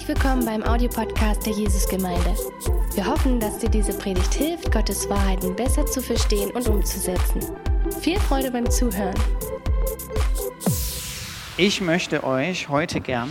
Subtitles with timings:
[0.00, 2.34] Herzlich willkommen beim Audiopodcast der Jesusgemeinde.
[2.94, 7.42] Wir hoffen, dass dir diese Predigt hilft, Gottes Wahrheiten besser zu verstehen und umzusetzen.
[8.00, 9.14] Viel Freude beim Zuhören.
[11.58, 13.28] Ich möchte euch heute gern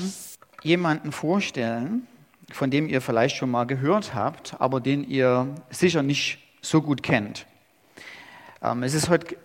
[0.61, 2.05] jemanden vorstellen,
[2.52, 7.01] von dem ihr vielleicht schon mal gehört habt, aber den ihr sicher nicht so gut
[7.01, 7.47] kennt.
[8.61, 9.38] Ähm, es ist heute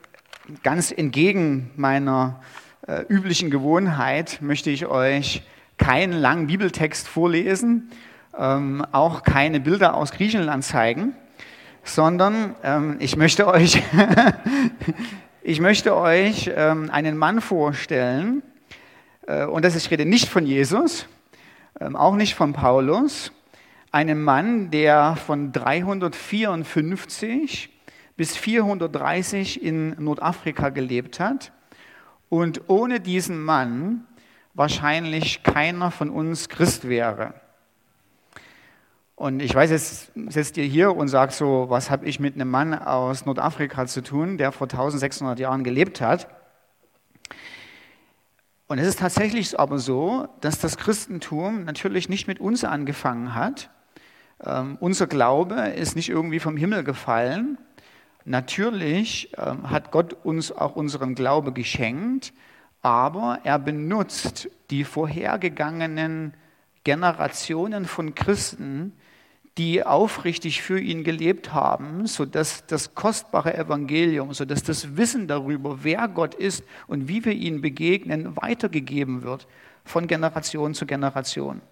[0.62, 2.42] ganz entgegen meiner
[2.86, 5.42] äh, üblichen Gewohnheit, möchte ich euch
[5.78, 7.90] keinen langen Bibeltext vorlesen,
[8.36, 11.14] ähm, auch keine Bilder aus Griechenland zeigen,
[11.82, 13.82] sondern ähm, ich möchte euch,
[15.42, 18.42] ich möchte euch ähm, einen Mann vorstellen,
[19.26, 21.08] äh, und das ist, ich rede nicht von Jesus,
[21.80, 23.32] ähm, auch nicht von Paulus,
[23.90, 27.70] einen Mann, der von 354
[28.16, 31.52] bis 430 in Nordafrika gelebt hat.
[32.28, 34.06] Und ohne diesen Mann
[34.54, 37.34] wahrscheinlich keiner von uns Christ wäre.
[39.16, 42.50] Und ich weiß, jetzt sitzt ihr hier und sagt so, was habe ich mit einem
[42.50, 46.28] Mann aus Nordafrika zu tun, der vor 1600 Jahren gelebt hat.
[48.66, 53.70] Und es ist tatsächlich aber so, dass das Christentum natürlich nicht mit uns angefangen hat.
[54.44, 57.58] Ähm, unser Glaube ist nicht irgendwie vom Himmel gefallen.
[58.24, 62.32] Natürlich ähm, hat Gott uns auch unseren Glaube geschenkt,
[62.84, 66.34] aber er benutzt die vorhergegangenen
[66.84, 68.92] Generationen von Christen,
[69.56, 76.08] die aufrichtig für ihn gelebt haben, sodass das kostbare Evangelium, sodass das Wissen darüber, wer
[76.08, 79.46] Gott ist und wie wir ihm begegnen, weitergegeben wird
[79.86, 81.62] von Generation zu Generation.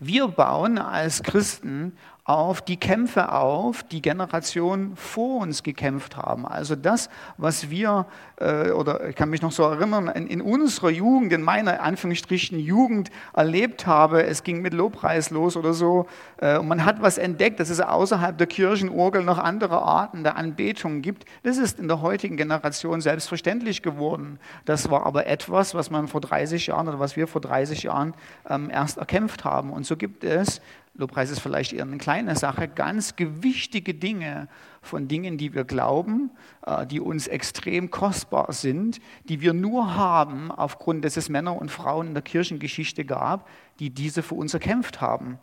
[0.00, 6.46] Wir bauen als Christen auf die Kämpfe auf, die Generationen vor uns gekämpft haben.
[6.46, 8.06] Also das, was wir,
[8.36, 12.60] äh, oder ich kann mich noch so erinnern, in, in, unserer Jugend, in meiner Anführungsstrichen
[12.60, 16.06] Jugend erlebt habe, es ging mit Lobpreis los oder so,
[16.36, 20.36] äh, und man hat was entdeckt, dass es außerhalb der Kirchenorgel noch andere Arten der
[20.36, 21.24] Anbetung gibt.
[21.42, 24.38] Das ist in der heutigen Generation selbstverständlich geworden.
[24.64, 28.14] Das war aber etwas, was man vor 30 Jahren oder was wir vor 30 Jahren
[28.48, 29.72] ähm, erst erkämpft haben.
[29.72, 30.60] Und so gibt es
[30.94, 34.48] Lobpreis ist vielleicht eher eine kleine Sache, ganz gewichtige Dinge
[34.82, 36.30] von Dingen, die wir glauben,
[36.66, 41.70] äh, die uns extrem kostbar sind, die wir nur haben aufgrund, dass es Männer und
[41.70, 43.48] Frauen in der Kirchengeschichte gab,
[43.78, 45.38] die diese für uns erkämpft haben.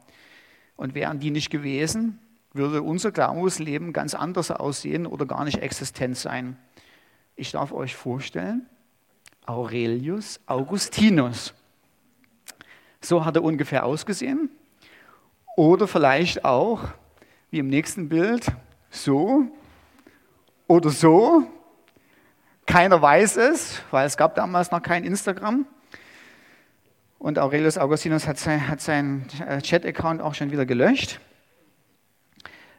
[0.76, 2.20] Und wären die nicht gewesen,
[2.54, 6.58] würde unser Glaubensleben ganz anders aussehen oder gar nicht existent sein.
[7.36, 8.68] Ich darf euch vorstellen,
[9.46, 11.56] Aurelius Augustinus.
[13.02, 14.52] So hat er ungefähr ausgesehen.
[15.60, 16.80] Oder vielleicht auch,
[17.52, 18.46] wie im nächsten Bild,
[18.90, 19.44] so
[20.68, 21.44] oder so.
[22.66, 25.66] Keiner weiß es, weil es gab damals noch kein Instagram.
[27.18, 31.20] Und Aurelius Augustinus hat, sein, hat seinen äh, Chat-Account auch schon wieder gelöscht.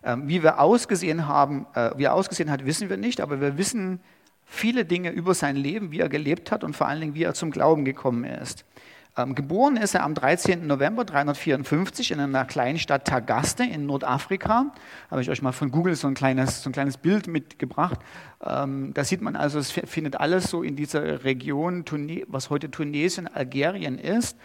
[0.03, 3.59] Ähm, wie, wir ausgesehen haben, äh, wie er ausgesehen hat, wissen wir nicht, aber wir
[3.59, 4.01] wissen
[4.47, 7.35] viele Dinge über sein Leben, wie er gelebt hat und vor allen Dingen, wie er
[7.35, 8.65] zum Glauben gekommen ist.
[9.17, 10.67] Ähm, geboren ist er am 13.
[10.67, 14.73] November 354 in einer kleinen Stadt Tagaste in Nordafrika.
[15.11, 18.01] Habe ich euch mal von Google so ein kleines, so ein kleines Bild mitgebracht.
[18.45, 21.85] Ähm, da sieht man also, es findet alles so in dieser Region,
[22.29, 24.37] was heute Tunesien, Algerien ist.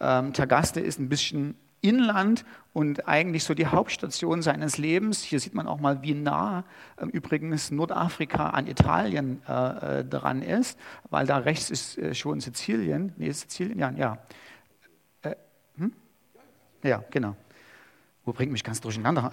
[0.00, 5.22] Ähm, Tagaste ist ein bisschen Inland und eigentlich so die Hauptstation seines Lebens.
[5.22, 6.64] Hier sieht man auch mal, wie nah
[6.96, 10.78] äh, übrigens Nordafrika an Italien äh, äh, dran ist,
[11.10, 13.12] weil da rechts ist äh, schon Sizilien.
[13.16, 14.18] Nee, Sizilien, ja, ja.
[15.22, 15.34] Äh,
[15.76, 15.92] hm?
[16.82, 17.34] Ja, genau.
[18.24, 19.30] Wo bringt mich ganz durcheinander?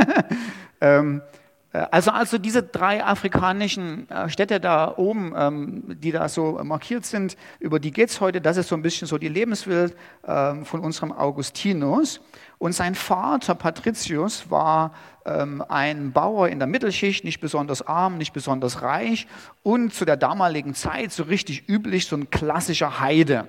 [0.80, 1.38] ähm, äh,
[1.72, 7.36] also, also diese drei afrikanischen äh, Städte da oben, ähm, die da so markiert sind,
[7.60, 9.94] über die geht es heute, das ist so ein bisschen so die Lebenswelt
[10.26, 12.20] ähm, von unserem Augustinus.
[12.56, 14.94] Und sein Vater Patricius war
[15.26, 19.26] ähm, ein Bauer in der Mittelschicht, nicht besonders arm, nicht besonders reich
[19.62, 23.46] und zu der damaligen Zeit so richtig üblich, so ein klassischer Heide.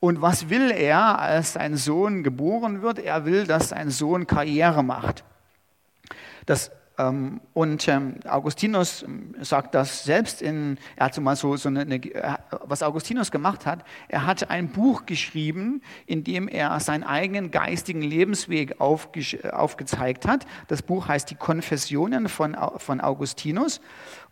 [0.00, 2.98] Und was will er, als sein Sohn geboren wird?
[2.98, 5.24] Er will, dass sein Sohn Karriere macht.
[6.44, 12.00] Das und ähm, Augustinus ähm, sagt das selbst in, er hat mal so, so eine,
[12.62, 18.02] was Augustinus gemacht hat, er hat ein Buch geschrieben, in dem er seinen eigenen geistigen
[18.02, 20.46] Lebensweg aufge, aufgezeigt hat.
[20.68, 23.80] Das Buch heißt Die Konfessionen von, von Augustinus.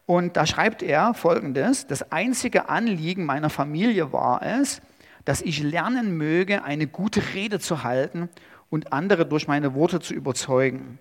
[0.06, 4.82] Und da schreibt er folgendes, das einzige Anliegen meiner Familie war es,
[5.24, 8.28] dass ich lernen möge, eine gute Rede zu halten
[8.70, 10.98] und andere durch meine Worte zu überzeugen.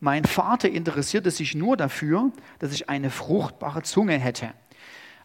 [0.00, 4.50] Mein Vater interessierte sich nur dafür, dass ich eine fruchtbare Zunge hätte.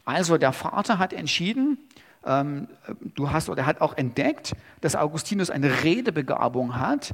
[0.03, 1.77] Also der Vater hat entschieden,
[2.27, 2.67] Ähm,
[3.13, 7.13] du hast, oder er hat auch entdeckt, dass Augustinus eine Redebegabung hat.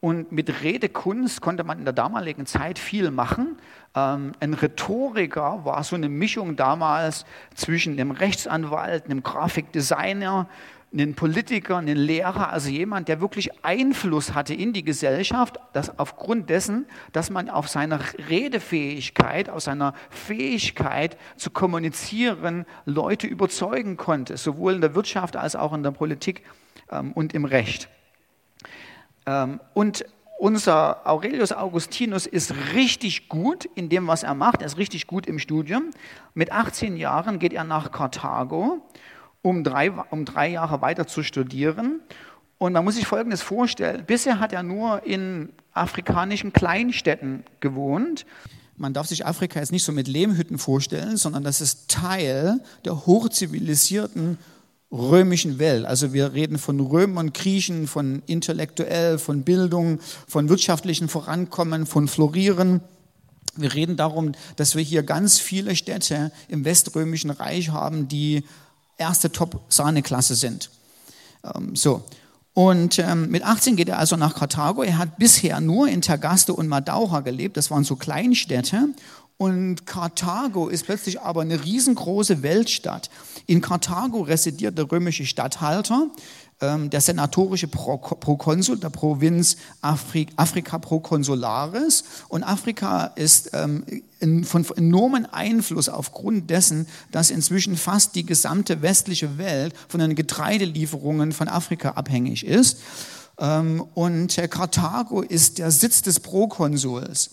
[0.00, 3.56] Und mit Redekunst konnte man in der damaligen Zeit viel machen.
[3.96, 7.24] Ähm, ein Rhetoriker war so eine Mischung damals
[7.56, 10.48] zwischen einem Rechtsanwalt, einem Grafikdesigner,
[10.92, 16.50] einen Politiker, einen Lehrer, also jemand, der wirklich Einfluss hatte in die Gesellschaft, dass aufgrund
[16.50, 24.74] dessen, dass man auf seiner Redefähigkeit, auf seiner Fähigkeit zu kommunizieren, Leute überzeugen konnte, sowohl
[24.74, 26.42] in der Wirtschaft als auch in der Politik
[26.90, 27.88] ähm, und im Recht.
[29.26, 30.04] Ähm, und
[30.38, 34.60] unser Aurelius Augustinus ist richtig gut in dem, was er macht.
[34.60, 35.90] Er ist richtig gut im Studium.
[36.34, 38.82] Mit 18 Jahren geht er nach Karthago
[39.42, 42.00] um drei, um drei Jahre weiter zu studieren.
[42.58, 44.04] Und man muss sich Folgendes vorstellen.
[44.06, 48.24] Bisher hat er nur in afrikanischen Kleinstädten gewohnt.
[48.76, 53.04] Man darf sich Afrika jetzt nicht so mit Lehmhütten vorstellen, sondern das ist Teil der
[53.06, 54.38] hochzivilisierten
[54.92, 55.86] römischen Welt.
[55.86, 59.98] Also wir reden von Römern, Griechen, von intellektuell, von Bildung,
[60.28, 62.80] von wirtschaftlichen Vorankommen, von Florieren.
[63.56, 68.44] Wir reden darum, dass wir hier ganz viele Städte im Weströmischen Reich haben, die
[69.02, 70.70] erste Top-Sahne-Klasse sind.
[71.44, 72.02] Ähm, so.
[72.54, 74.82] Und ähm, mit 18 geht er also nach Karthago.
[74.82, 77.56] Er hat bisher nur in Tagaste und Madaura gelebt.
[77.56, 78.88] Das waren so Kleinstädte.
[79.38, 83.10] Und Karthago ist plötzlich aber eine riesengroße Weltstadt.
[83.46, 86.06] In Karthago residiert der römische Statthalter,
[86.62, 92.04] der senatorische Prokonsul der Provinz Africa Proconsularis.
[92.28, 93.84] Und Afrika ist ähm,
[94.44, 101.32] von enormen Einfluss aufgrund dessen, dass inzwischen fast die gesamte westliche Welt von den Getreidelieferungen
[101.32, 102.78] von Afrika abhängig ist.
[103.38, 107.30] Ähm, und Karthago ist der Sitz des Prokonsuls.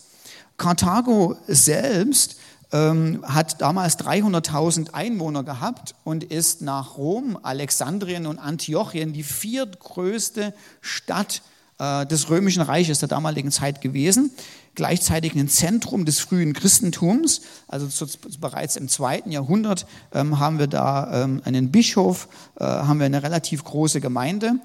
[0.56, 2.36] Karthago selbst
[2.72, 10.54] ähm, hat damals 300.000 Einwohner gehabt und ist nach Rom, Alexandrien und Antiochien die viertgrößte
[10.80, 11.42] Stadt
[11.78, 14.30] äh, des Römischen Reiches der damaligen Zeit gewesen.
[14.76, 17.42] Gleichzeitig ein Zentrum des frühen Christentums.
[17.66, 18.06] Also zu,
[18.38, 22.28] bereits im zweiten Jahrhundert ähm, haben wir da ähm, einen Bischof,
[22.58, 24.60] äh, haben wir eine relativ große Gemeinde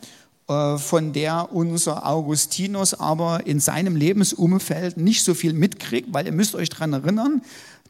[0.47, 6.31] äh, von der unser Augustinus aber in seinem Lebensumfeld nicht so viel mitkriegt, weil ihr
[6.31, 7.41] müsst euch daran erinnern,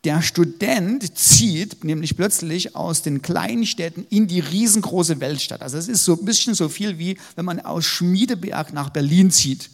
[0.06, 5.62] der Student zieht nämlich plötzlich aus den kleinen Städten in die riesengroße Weltstadt.
[5.62, 9.32] Also es ist so ein bisschen so viel wie, wenn man aus Schmiedeberg nach Berlin
[9.32, 9.70] zieht.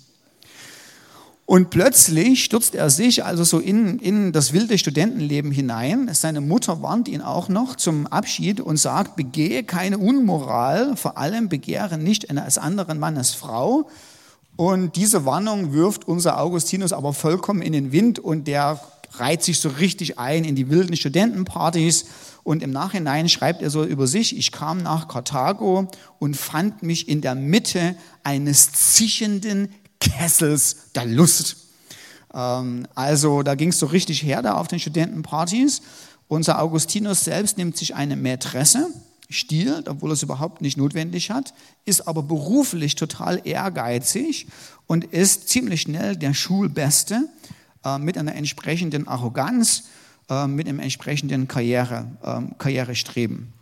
[1.45, 6.09] Und plötzlich stürzt er sich also so in, in das wilde Studentenleben hinein.
[6.13, 11.49] Seine Mutter warnt ihn auch noch zum Abschied und sagt, begehe keine Unmoral, vor allem
[11.49, 13.89] begehre nicht eines anderen Mannes Frau.
[14.55, 18.79] Und diese Warnung wirft unser Augustinus aber vollkommen in den Wind und der
[19.13, 22.05] reiht sich so richtig ein in die wilden Studentenpartys
[22.43, 25.87] und im Nachhinein schreibt er so über sich, ich kam nach Karthago
[26.19, 29.69] und fand mich in der Mitte eines zischenden
[29.99, 31.57] Kessels der Lust.
[32.33, 35.81] Ähm, also da ging es so richtig her da auf den Studentenpartys.
[36.27, 38.87] Unser Augustinus selbst nimmt sich eine Mätresse,
[39.29, 41.53] stiehlt, obwohl er es überhaupt nicht notwendig hat,
[41.85, 44.47] ist aber beruflich total ehrgeizig
[44.87, 47.29] und ist ziemlich schnell der Schulbeste
[47.85, 49.83] äh, mit einer entsprechenden Arroganz,
[50.29, 53.53] äh, mit einem entsprechenden Karriere, äh, Karrierestreben.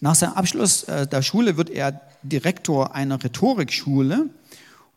[0.00, 4.30] Nach seinem Abschluss äh, der Schule wird er Direktor einer Rhetorikschule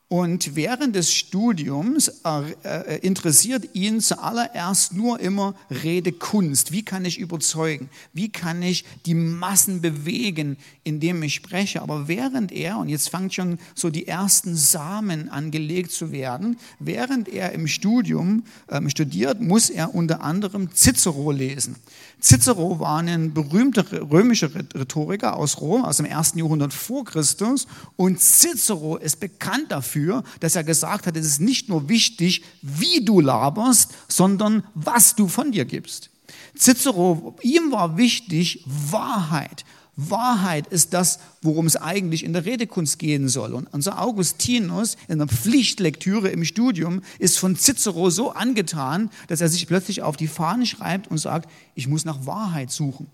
[0.08, 6.72] und während des Studiums äh, äh, interessiert ihn zuallererst nur immer Redekunst.
[6.72, 7.90] Wie kann ich überzeugen?
[8.14, 11.82] Wie kann ich die Massen bewegen, indem ich spreche?
[11.82, 17.28] Aber während er, und jetzt fangen schon so die ersten Samen angelegt zu werden, während
[17.28, 21.78] er im Studium ähm, studiert, muss er unter anderem Cicero lesen.
[22.22, 28.20] Cicero war ein berühmter römischer Rhetoriker aus Rom aus dem ersten Jahrhundert vor Christus und
[28.20, 30.05] Cicero ist bekannt dafür,
[30.40, 35.28] dass er gesagt hat, es ist nicht nur wichtig, wie du laberst, sondern was du
[35.28, 36.10] von dir gibst.
[36.58, 39.66] Cicero, ihm war wichtig Wahrheit.
[39.98, 43.54] Wahrheit ist das, worum es eigentlich in der Redekunst gehen soll.
[43.54, 49.48] Und unser Augustinus in der Pflichtlektüre im Studium ist von Cicero so angetan, dass er
[49.48, 53.08] sich plötzlich auf die Fahne schreibt und sagt, ich muss nach Wahrheit suchen.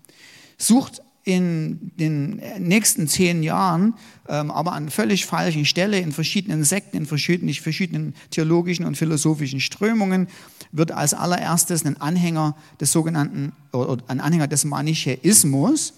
[0.58, 3.94] Sucht in den nächsten zehn Jahren,
[4.28, 9.60] ähm, aber an völlig falschen Stelle, in verschiedenen Sekten, in verschiedenen, verschiedenen theologischen und philosophischen
[9.60, 10.28] Strömungen,
[10.72, 15.94] wird als allererstes ein Anhänger des sogenannten, oder ein Anhänger des Manichäismus,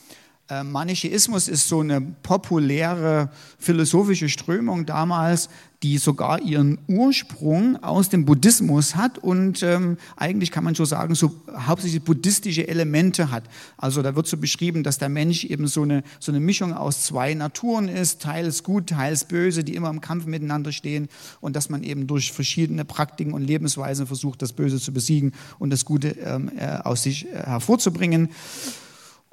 [0.51, 5.49] äh, Manichäismus ist so eine populäre philosophische Strömung damals,
[5.85, 11.15] die sogar ihren Ursprung aus dem Buddhismus hat und ähm, eigentlich kann man so sagen,
[11.15, 13.45] so hauptsächlich buddhistische Elemente hat.
[13.77, 17.03] Also da wird so beschrieben, dass der Mensch eben so eine, so eine Mischung aus
[17.03, 21.11] zwei Naturen ist, teils gut, teils böse, die immer im Kampf miteinander stehen
[21.43, 25.69] und dass man eben durch verschiedene Praktiken und Lebensweisen versucht, das Böse zu besiegen und
[25.69, 28.31] das Gute ähm, äh, aus sich äh, hervorzubringen.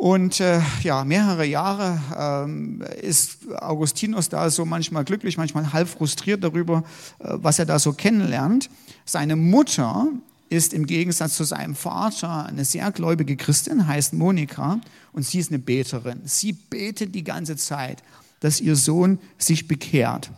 [0.02, 6.44] Und äh, ja, mehrere Jahre ähm, ist Augustinus da so manchmal glücklich, manchmal halb frustriert
[6.44, 6.84] darüber,
[7.20, 8.72] äh, was er da so kennenlernt.
[9.06, 10.08] Seine Mutter
[10.50, 14.82] ist im Gegensatz zu seinem Vater eine sehr gläubige Christin, heißt Monika,
[15.14, 16.22] und sie ist eine Beterin.
[16.26, 18.02] Sie betet die ganze Zeit,
[18.40, 20.32] dass ihr Sohn sich bekehrt.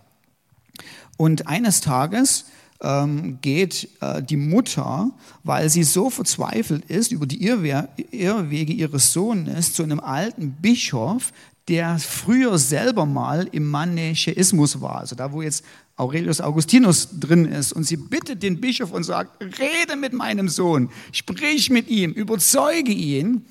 [1.16, 2.48] Und eines Tages
[2.84, 5.12] ähm, geht äh, die Mutter,
[5.44, 11.32] weil sie so verzweifelt ist über die Irrwe Irrwege ihres Sohnes, zu einem alten Bischof,
[11.68, 15.64] der früher selber mal im Manichäismus war, also da, wo jetzt
[15.96, 17.72] Aurelius Augustinus drin ist.
[17.72, 22.92] Und sie bittet den Bischof und sagt, rede mit meinem Sohn, sprich mit ihm, überzeuge
[22.92, 23.46] ihn.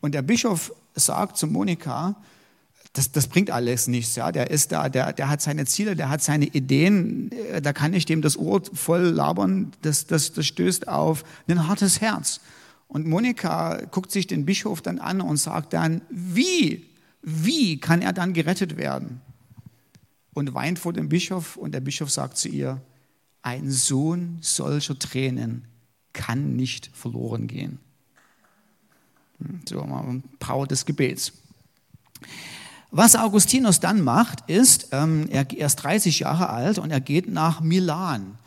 [0.00, 2.16] Und der Bischof sagt zu Monika,
[2.98, 4.16] das, das bringt alles nichts.
[4.16, 4.32] Ja?
[4.32, 7.94] Der ist da, der, der hat seine Ziele, der hat seine Ideen, äh, da kann
[7.94, 12.40] ich dem das Ohr voll labern, das, das, das stößt auf ein hartes Herz.
[12.88, 16.86] Und Monika guckt sich den Bischof dann an und sagt dann, wie,
[17.22, 19.20] wie kann er dann gerettet werden?
[20.34, 22.80] Und weint vor dem Bischof und der Bischof sagt zu ihr,
[23.42, 25.66] ein Sohn solcher Tränen
[26.12, 27.78] kann nicht verloren gehen.
[29.38, 29.86] Hm, so,
[30.40, 31.32] Power des Gebets.
[32.90, 37.30] Was Augustinus dann macht, ist, ähm, er, er ist 30 Jahre alt und er geht
[37.30, 38.38] nach Milan.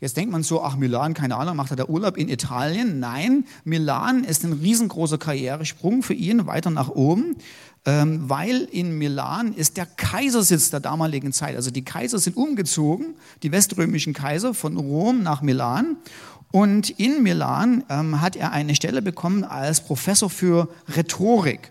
[0.00, 3.00] Jetzt denkt man so, ach Milan, keine Ahnung, macht er da Urlaub in Italien?
[3.00, 7.36] Nein, Milan ist ein riesengroßer Karrieresprung für ihn weiter nach oben,
[7.84, 11.54] ähm, weil in Milan ist der Kaisersitz der damaligen Zeit.
[11.54, 15.96] Also die Kaiser sind umgezogen, die weströmischen Kaiser von Rom nach Milan.
[16.50, 21.70] Und in Milan ähm, hat er eine Stelle bekommen als Professor für Rhetorik.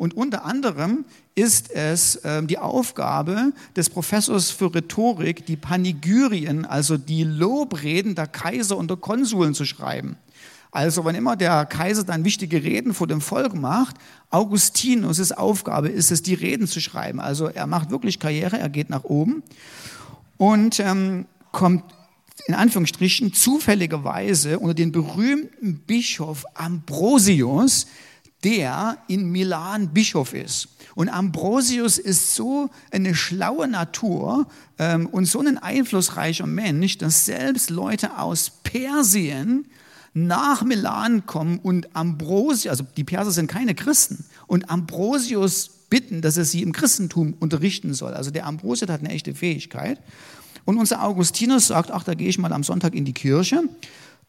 [0.00, 1.04] Und unter anderem
[1.34, 8.26] ist es äh, die Aufgabe des Professors für Rhetorik, die Panegyrien, also die Lobreden der
[8.26, 10.16] Kaiser und der Konsuln zu schreiben.
[10.70, 13.96] Also wann immer der Kaiser dann wichtige Reden vor dem Volk macht,
[14.30, 17.20] Augustinus' Aufgabe ist es, die Reden zu schreiben.
[17.20, 19.42] Also er macht wirklich Karriere, er geht nach oben
[20.38, 21.84] und ähm, kommt
[22.46, 27.86] in Anführungsstrichen zufälligerweise unter den berühmten Bischof Ambrosius,
[28.44, 30.68] der in Milan Bischof ist.
[30.94, 34.46] Und Ambrosius ist so eine schlaue Natur
[34.78, 39.66] ähm, und so ein einflussreicher Mensch, dass selbst Leute aus Persien
[40.12, 46.36] nach Milan kommen und Ambrosius, also die Perser sind keine Christen, und Ambrosius bitten, dass
[46.36, 48.14] er sie im Christentum unterrichten soll.
[48.14, 49.98] Also der Ambrosius hat eine echte Fähigkeit.
[50.64, 53.62] Und unser Augustinus sagt, ach, da gehe ich mal am Sonntag in die Kirche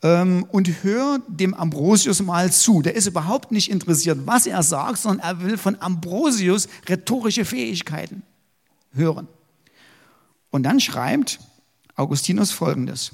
[0.04, 2.82] ähm, und hör dem Ambrosius mal zu.
[2.82, 8.24] Der ist überhaupt nicht interessiert, was er sagt, sondern er will von Ambrosius rhetorische Fähigkeiten
[8.94, 9.28] hören.
[10.50, 11.40] Und dann schreibt
[11.96, 13.12] Augustinus folgendes.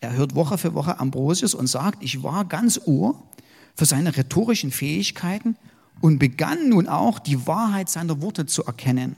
[0.00, 3.22] Er hört Woche für Woche Ambrosius und sagt, ich war ganz ohr
[3.74, 5.56] für seine rhetorischen Fähigkeiten
[6.00, 9.16] und begann nun auch die Wahrheit seiner Worte zu erkennen.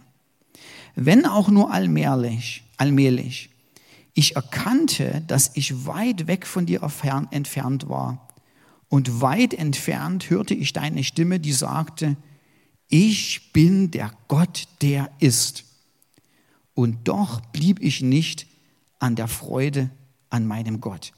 [0.95, 3.51] Wenn auch nur allmählich, allmählich.
[4.15, 6.83] Ich erkannte, dass ich weit weg von dir
[7.31, 8.29] entfernt war.
[8.89, 12.17] Und weit entfernt hörte ich deine Stimme, die sagte,
[12.89, 15.65] ich bin der Gott, der ist.
[16.75, 18.47] Und doch blieb ich nicht
[18.99, 19.91] an der Freude
[20.29, 21.13] an meinem Gott.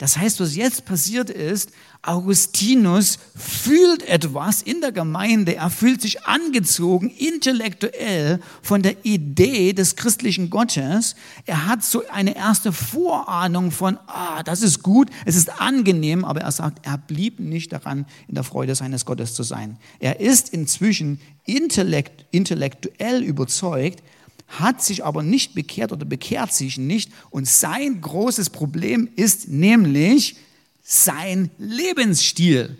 [0.00, 6.24] Das heißt, was jetzt passiert ist, Augustinus fühlt etwas in der Gemeinde, er fühlt sich
[6.24, 11.16] angezogen, intellektuell von der Idee des christlichen Gottes.
[11.44, 16.40] Er hat so eine erste Vorahnung von, ah, das ist gut, es ist angenehm, aber
[16.40, 19.76] er sagt, er blieb nicht daran, in der Freude seines Gottes zu sein.
[19.98, 24.02] Er ist inzwischen intellekt, intellektuell überzeugt,
[24.50, 27.10] hat sich aber nicht bekehrt oder bekehrt sich nicht.
[27.30, 30.36] Und sein großes Problem ist nämlich
[30.82, 32.76] sein Lebensstil.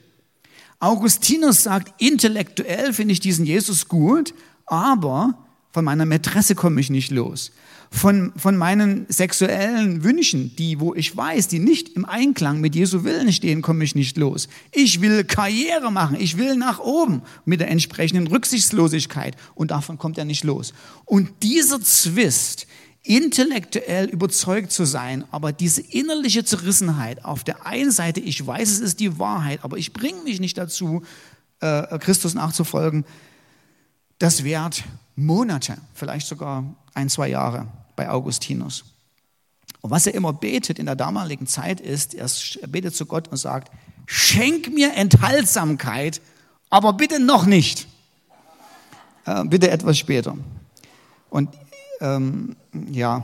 [0.81, 4.35] Augustinus sagt, intellektuell finde ich diesen Jesus gut,
[4.67, 5.35] aber
[5.73, 7.53] von meiner Mätresse komme ich nicht los
[7.91, 13.03] von, von meinen sexuellen Wünschen, die, wo ich weiß, die nicht im Einklang mit Jesu
[13.03, 14.49] Willen stehen, komme ich nicht los.
[14.71, 20.19] Ich will Karriere machen, ich will nach oben mit der entsprechenden Rücksichtslosigkeit und davon kommt
[20.19, 20.73] er nicht los.
[21.05, 22.67] Und dieser Zwist,
[23.03, 28.81] intellektuell überzeugt zu sein, aber diese innerliche Zerrissenheit, auf der einen Seite, ich weiß, es
[28.81, 31.03] ist die Wahrheit, aber ich bringe mich nicht dazu,
[31.61, 33.05] äh, Christus nachzufolgen,
[34.19, 34.85] das währt
[35.17, 37.69] Monate, vielleicht sogar ein, zwei Jahre.
[38.01, 38.85] Bei Augustinus.
[39.83, 43.37] Und was er immer betet in der damaligen Zeit ist, er betet zu Gott und
[43.37, 43.71] sagt,
[44.07, 46.23] schenk mir Enthaltsamkeit,
[46.71, 47.89] aber bitte noch nicht.
[49.27, 50.35] Äh, bitte etwas später.
[51.29, 51.51] Und
[52.01, 52.57] ähm,
[52.91, 53.23] ja,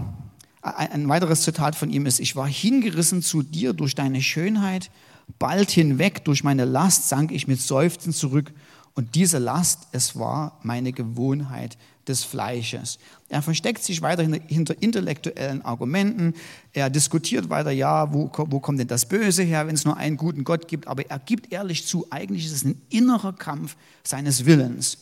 [0.61, 4.90] ein weiteres Zitat von ihm ist, ich war hingerissen zu dir durch deine Schönheit,
[5.38, 8.52] bald hinweg durch meine Last sank ich mit Seufzen zurück
[8.97, 11.76] und diese Last, es war meine Gewohnheit
[12.09, 12.99] des Fleisches.
[13.29, 16.33] Er versteckt sich weiter hinter intellektuellen Argumenten.
[16.73, 20.17] Er diskutiert weiter, ja, wo, wo kommt denn das Böse her, wenn es nur einen
[20.17, 20.88] guten Gott gibt.
[20.88, 24.97] Aber er gibt ehrlich zu, eigentlich ist es ein innerer Kampf seines Willens.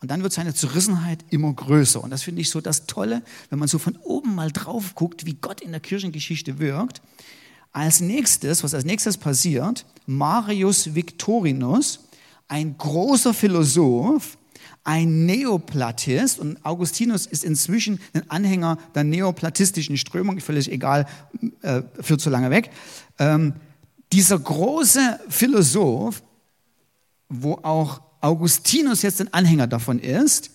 [0.00, 2.02] Und dann wird seine Zerrissenheit immer größer.
[2.02, 5.26] Und das finde ich so das Tolle, wenn man so von oben mal drauf guckt,
[5.26, 7.02] wie Gott in der Kirchengeschichte wirkt.
[7.72, 12.00] Als nächstes, was als nächstes passiert, Marius Victorinus,
[12.48, 14.36] ein großer Philosoph,
[14.84, 21.06] ein Neoplatist und Augustinus ist inzwischen ein Anhänger der neoplatistischen Strömung, völlig egal,
[21.62, 22.70] äh, führt zu lange weg.
[23.18, 23.54] Ähm,
[24.12, 26.22] dieser große Philosoph,
[27.30, 30.50] wo auch Augustinus jetzt ein Anhänger davon ist,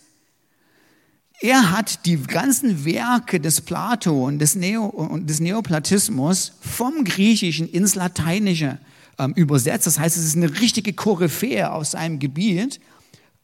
[1.41, 7.69] er hat die ganzen Werke des Plato und des, Neo, und des Neoplatismus vom Griechischen
[7.69, 8.77] ins Lateinische
[9.19, 9.85] ähm, übersetzt.
[9.85, 12.79] Das heißt, es ist eine richtige Koryphäe aus seinem Gebiet,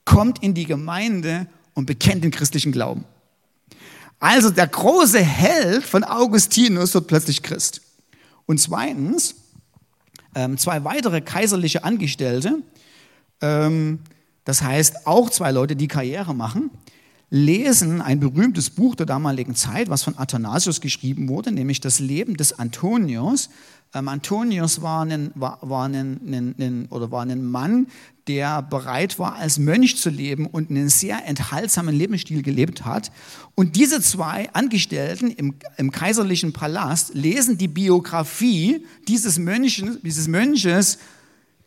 [0.05, 3.03] kommt in die Gemeinde und bekennt den christlichen Glauben.
[4.19, 7.81] Also der große Held von Augustinus wird plötzlich Christ.
[8.45, 9.35] Und zweitens,
[10.33, 12.59] ähm, zwei weitere kaiserliche Angestellte,
[13.41, 13.99] ähm,
[14.45, 16.71] das heißt auch zwei Leute, die Karriere machen,
[17.29, 22.37] lesen ein berühmtes Buch der damaligen Zeit, was von Athanasius geschrieben wurde, nämlich das Leben
[22.37, 23.49] des Antonius.
[23.93, 27.87] Ähm, Antonius war ein, war, war, ein, ein, oder war ein Mann,
[28.27, 33.11] der bereit war, als Mönch zu leben und einen sehr enthaltsamen Lebensstil gelebt hat.
[33.53, 40.97] Und diese zwei Angestellten im, im kaiserlichen Palast lesen die Biografie dieses, Mönchen, dieses Mönches,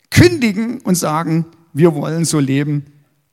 [0.09, 2.85] kündigen und sagen, wir wollen so leben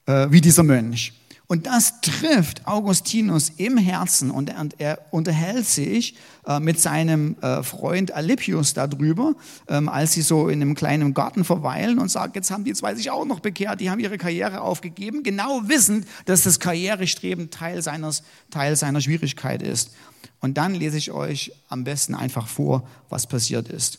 [0.06, 1.12] äh, wie dieser Mönch.
[1.48, 8.10] Und das trifft Augustinus im Herzen und er, unterhält sich äh, mit seinem äh, Freund
[8.10, 9.34] Alypius darüber,
[9.68, 12.96] ähm, als sie so in einem kleinen Garten verweilen und sagt, jetzt haben die zwei
[12.96, 17.80] sich auch noch bekehrt, die haben ihre Karriere aufgegeben, genau wissend, dass das Karrierestreben Teil,
[17.80, 19.92] seines, Teil seiner Schwierigkeit ist.
[20.40, 23.98] Und dann lese ich euch am besten einfach vor, was passiert ist.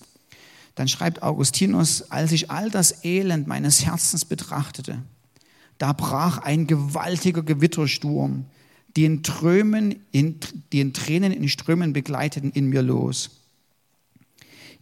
[0.76, 5.02] Dann schreibt Augustinus, als ich all das Elend meines Herzens betrachtete,
[5.78, 8.46] da brach ein gewaltiger Gewittersturm,
[8.96, 10.40] den, Trömen in,
[10.74, 13.30] den Tränen in Strömen begleiteten, in mir los.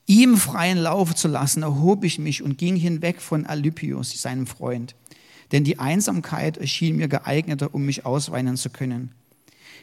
[0.07, 4.95] Ihm freien Lauf zu lassen, erhob ich mich und ging hinweg von Alypius, seinem Freund,
[5.51, 9.11] denn die Einsamkeit erschien mir geeigneter, um mich ausweinen zu können.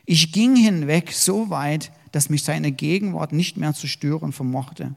[0.07, 4.95] Ich ging hinweg so weit, dass mich seine Gegenwart nicht mehr zu stören vermochte.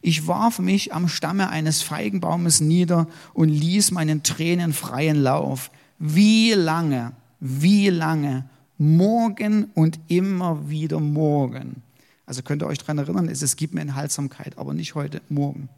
[0.00, 5.70] Ich warf mich am Stamme eines Feigenbaumes nieder und ließ meinen Tränen freien Lauf.
[5.98, 11.82] Wie lange, wie lange, morgen und immer wieder morgen.
[12.26, 15.68] Also könnt ihr euch daran erinnern, es gibt mir Enthaltsamkeit, aber nicht heute, morgen.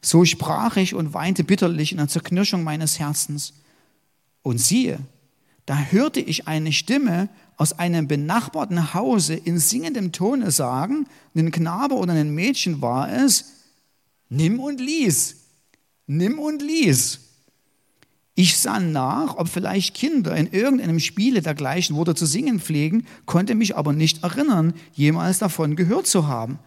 [0.00, 3.54] So sprach ich und weinte bitterlich in der Zerknirschung meines Herzens.
[4.42, 4.98] Und siehe,
[5.66, 7.28] da hörte ich eine Stimme
[7.62, 13.52] aus einem benachbarten Hause in singendem Tone sagen, ein Knabe oder ein Mädchen war es,
[14.28, 15.36] nimm und lies,
[16.08, 17.20] nimm und lies.
[18.34, 23.54] Ich sann nach, ob vielleicht Kinder in irgendeinem Spiele dergleichen Worte zu singen pflegen, konnte
[23.54, 26.58] mich aber nicht erinnern, jemals davon gehört zu haben.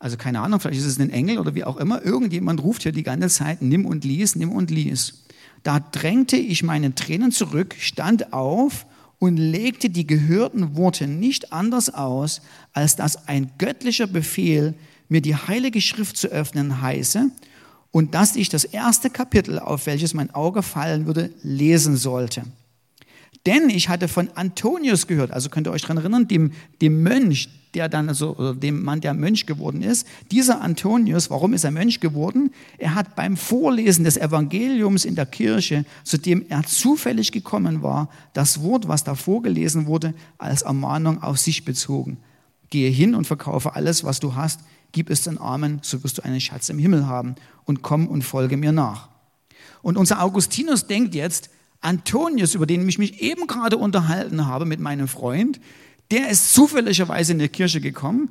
[0.00, 2.04] Also keine Ahnung, vielleicht ist es ein Engel oder wie auch immer.
[2.04, 5.26] Irgendjemand ruft hier die ganze Zeit, nimm und lies, nimm und lies.
[5.62, 8.84] Da drängte ich meine Tränen zurück, stand auf
[9.18, 14.74] und legte die gehörten Worte nicht anders aus, als dass ein göttlicher Befehl
[15.08, 17.30] mir die heilige Schrift zu öffnen heiße
[17.90, 22.42] und dass ich das erste Kapitel, auf welches mein Auge fallen würde, lesen sollte.
[23.46, 27.48] Denn ich hatte von Antonius gehört, also könnt ihr euch daran erinnern, dem, dem Mönch,
[27.74, 30.06] der dann, also, dem Mann, der Mönch geworden ist.
[30.30, 32.52] Dieser Antonius, warum ist er Mönch geworden?
[32.78, 38.08] Er hat beim Vorlesen des Evangeliums in der Kirche, zu dem er zufällig gekommen war,
[38.32, 42.18] das Wort, was da vorgelesen wurde, als Ermahnung auf sich bezogen.
[42.70, 44.60] Gehe hin und verkaufe alles, was du hast,
[44.92, 47.34] gib es den Armen, so wirst du einen Schatz im Himmel haben
[47.64, 49.08] und komm und folge mir nach.
[49.82, 54.80] Und unser Augustinus denkt jetzt, Antonius, über den ich mich eben gerade unterhalten habe mit
[54.80, 55.60] meinem Freund,
[56.10, 58.30] der ist zufälligerweise in die Kirche gekommen.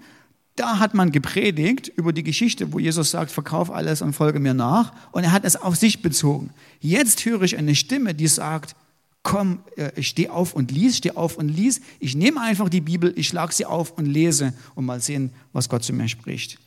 [0.55, 4.53] Da hat man gepredigt über die Geschichte, wo Jesus sagt, verkauf alles und folge mir
[4.53, 4.93] nach.
[5.11, 6.51] Und er hat es auf sich bezogen.
[6.79, 8.75] Jetzt höre ich eine Stimme, die sagt,
[9.23, 11.81] komm, äh, ich stehe auf und lies, stehe auf und lies.
[11.99, 15.69] Ich nehme einfach die Bibel, ich schlage sie auf und lese und mal sehen, was
[15.69, 16.59] Gott zu mir spricht.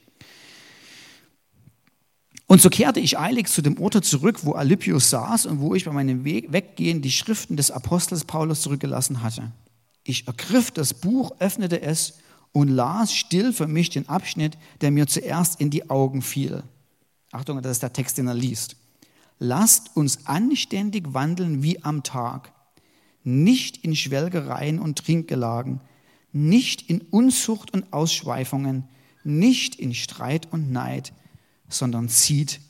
[2.48, 5.84] Und so kehrte ich eilig zu dem Ort zurück, wo Alypius saß und wo ich
[5.84, 9.52] bei meinem Weg Weggehen die Schriften des Apostels Paulus zurückgelassen hatte.
[10.08, 12.18] Ich ergriff das Buch, öffnete es
[12.52, 16.62] und las still für mich den Abschnitt, der mir zuerst in die Augen fiel.
[17.32, 18.76] Achtung, das ist der Text, den er liest.
[19.40, 22.52] Lasst uns anständig wandeln wie am Tag,
[23.24, 25.80] nicht in Schwelgereien und Trinkgelagen,
[26.32, 28.84] nicht in Unzucht und Ausschweifungen,
[29.24, 31.12] nicht in Streit und Neid,
[31.68, 32.60] sondern zieht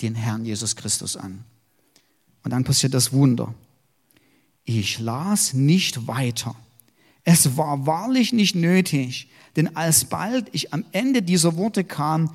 [0.00, 1.44] den Herrn Jesus Christus an.
[2.44, 3.52] Und dann passiert das Wunder.
[4.64, 6.54] Ich las nicht weiter.
[7.24, 12.34] Es war wahrlich nicht nötig, denn alsbald ich am Ende dieser Worte kam,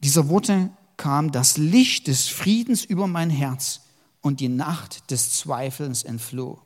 [0.00, 3.82] dieser Worte kam das Licht des Friedens über mein Herz
[4.20, 6.60] und die Nacht des Zweifelns entfloh.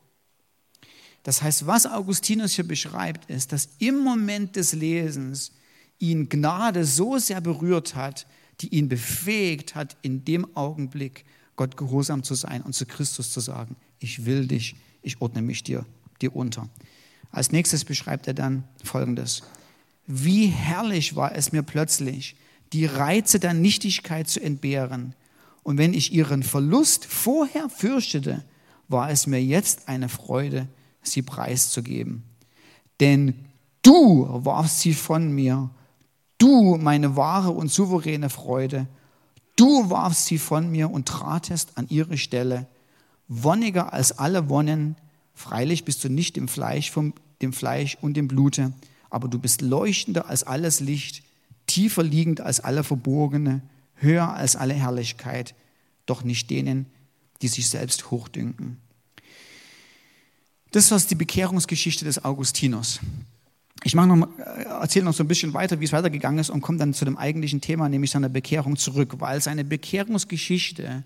[1.24, 5.52] Das heißt, was Augustinus hier beschreibt, ist, dass im Moment des Lesens
[5.98, 8.26] ihn Gnade so sehr berührt hat,
[8.61, 11.24] die ihn befähigt hat, in dem Augenblick
[11.57, 15.64] Gott gehorsam zu sein und zu Christus zu sagen, ich will dich, ich ordne mich
[15.64, 15.85] dir,
[16.20, 16.68] dir unter.
[17.30, 19.42] Als nächstes beschreibt er dann Folgendes.
[20.06, 22.36] Wie herrlich war es mir plötzlich,
[22.72, 25.14] die Reize der Nichtigkeit zu entbehren.
[25.62, 28.44] Und wenn ich ihren Verlust vorher fürchtete,
[28.88, 30.66] war es mir jetzt eine Freude,
[31.02, 32.22] sie preiszugeben.
[33.00, 33.34] Denn
[33.82, 35.70] du warfst sie von mir
[36.38, 38.86] Du, meine wahre und souveräne Freude,
[39.56, 42.68] du warfst sie von mir und tratest an ihre Stelle,
[43.26, 44.94] wonniger als alle Wonnen.
[45.38, 48.72] Freilich bist du nicht im Fleisch, vom, dem Fleisch und dem Blute,
[49.09, 51.22] aber du bist leuchtender als alles Licht,
[51.68, 53.62] tiefer liegend als alle Verborgene,
[53.94, 55.55] höher als alle Herrlichkeit,
[56.07, 56.87] doch nicht denen,
[57.40, 58.79] die sich selbst hochdünken.
[60.72, 62.98] Das war die Bekehrungsgeschichte des Augustinus.
[63.84, 66.60] Ich mache noch, äh, erzähle noch so ein bisschen weiter, wie es weitergegangen ist und
[66.60, 71.04] komme dann zu dem eigentlichen Thema, nämlich seiner Bekehrung zurück, weil seine Bekehrungsgeschichte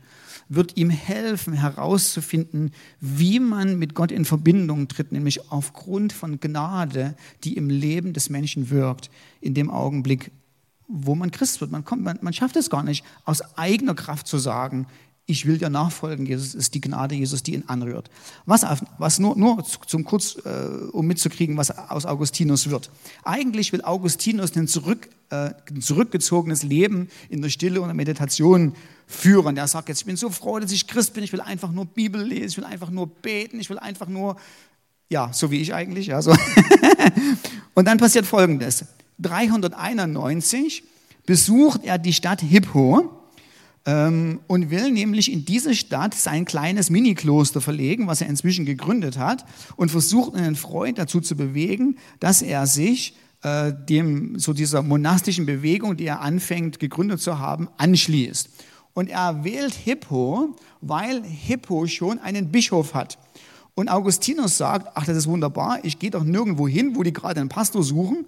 [0.48, 7.14] wird ihm helfen, herauszufinden, wie man mit Gott in Verbindung tritt, nämlich aufgrund von Gnade,
[7.44, 10.30] die im Leben des Menschen wirkt, in dem Augenblick,
[10.88, 11.70] wo man Christ wird.
[11.70, 14.86] Man, kommt, man, man schafft es gar nicht, aus eigener Kraft zu sagen,
[15.32, 18.10] ich will dir nachfolgen, Jesus, ist die Gnade Jesus, die ihn anrührt.
[18.44, 18.64] Was,
[18.98, 22.90] was nur, nur zum kurz, äh, um mitzukriegen, was aus Augustinus wird.
[23.24, 28.74] Eigentlich will Augustinus ein, zurück, äh, ein zurückgezogenes Leben in der Stille und der Meditation
[29.06, 29.54] führen.
[29.54, 31.86] Der sagt jetzt, ich bin so froh, dass ich Christ bin, ich will einfach nur
[31.86, 34.36] Bibel lesen, ich will einfach nur beten, ich will einfach nur,
[35.08, 36.08] ja, so wie ich eigentlich.
[36.08, 36.36] Ja, so.
[37.74, 38.84] und dann passiert Folgendes.
[39.18, 40.84] 391
[41.24, 43.21] besucht er die Stadt Hippo
[43.84, 49.44] und will nämlich in diese Stadt sein kleines Mini-Kloster verlegen, was er inzwischen gegründet hat,
[49.76, 55.46] und versucht einen Freund dazu zu bewegen, dass er sich äh, dem, so dieser monastischen
[55.46, 58.48] Bewegung, die er anfängt, gegründet zu haben, anschließt.
[58.94, 63.18] Und er wählt Hippo, weil Hippo schon einen Bischof hat.
[63.74, 67.40] Und Augustinus sagt, ach, das ist wunderbar, ich gehe doch nirgendwo hin, wo die gerade
[67.40, 68.26] einen Pastor suchen.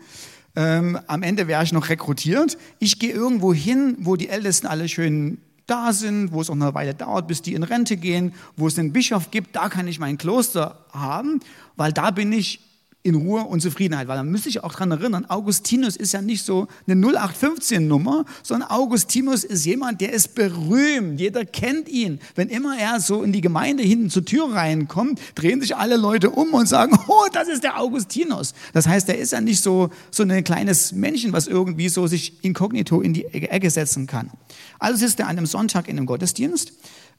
[0.57, 2.57] Ähm, am Ende wäre ich noch rekrutiert.
[2.79, 6.74] Ich gehe irgendwo hin, wo die Ältesten alle schön da sind, wo es auch eine
[6.74, 9.98] Weile dauert, bis die in Rente gehen, wo es einen Bischof gibt, da kann ich
[9.98, 11.40] mein Kloster haben,
[11.77, 12.61] weil da bin ich
[13.05, 14.09] in Ruhe und Zufriedenheit.
[14.09, 18.71] Weil man müsste sich auch daran erinnern, Augustinus ist ja nicht so eine 0815-Nummer, sondern
[18.71, 21.21] Augustinus ist jemand, der ist berühmt.
[21.21, 22.19] Jeder kennt ihn.
[22.35, 26.31] Wenn immer er so in die Gemeinde hinten zur Tür reinkommt, drehen sich alle Leute
[26.31, 28.55] um und sagen, oh, das ist der Augustinus.
[28.73, 32.43] Das heißt, er ist ja nicht so, so ein kleines Männchen, was irgendwie so sich
[32.43, 34.31] inkognito in die Ecke setzen kann.
[34.79, 36.73] Also ist er an einem Sonntag in einem Gottesdienst,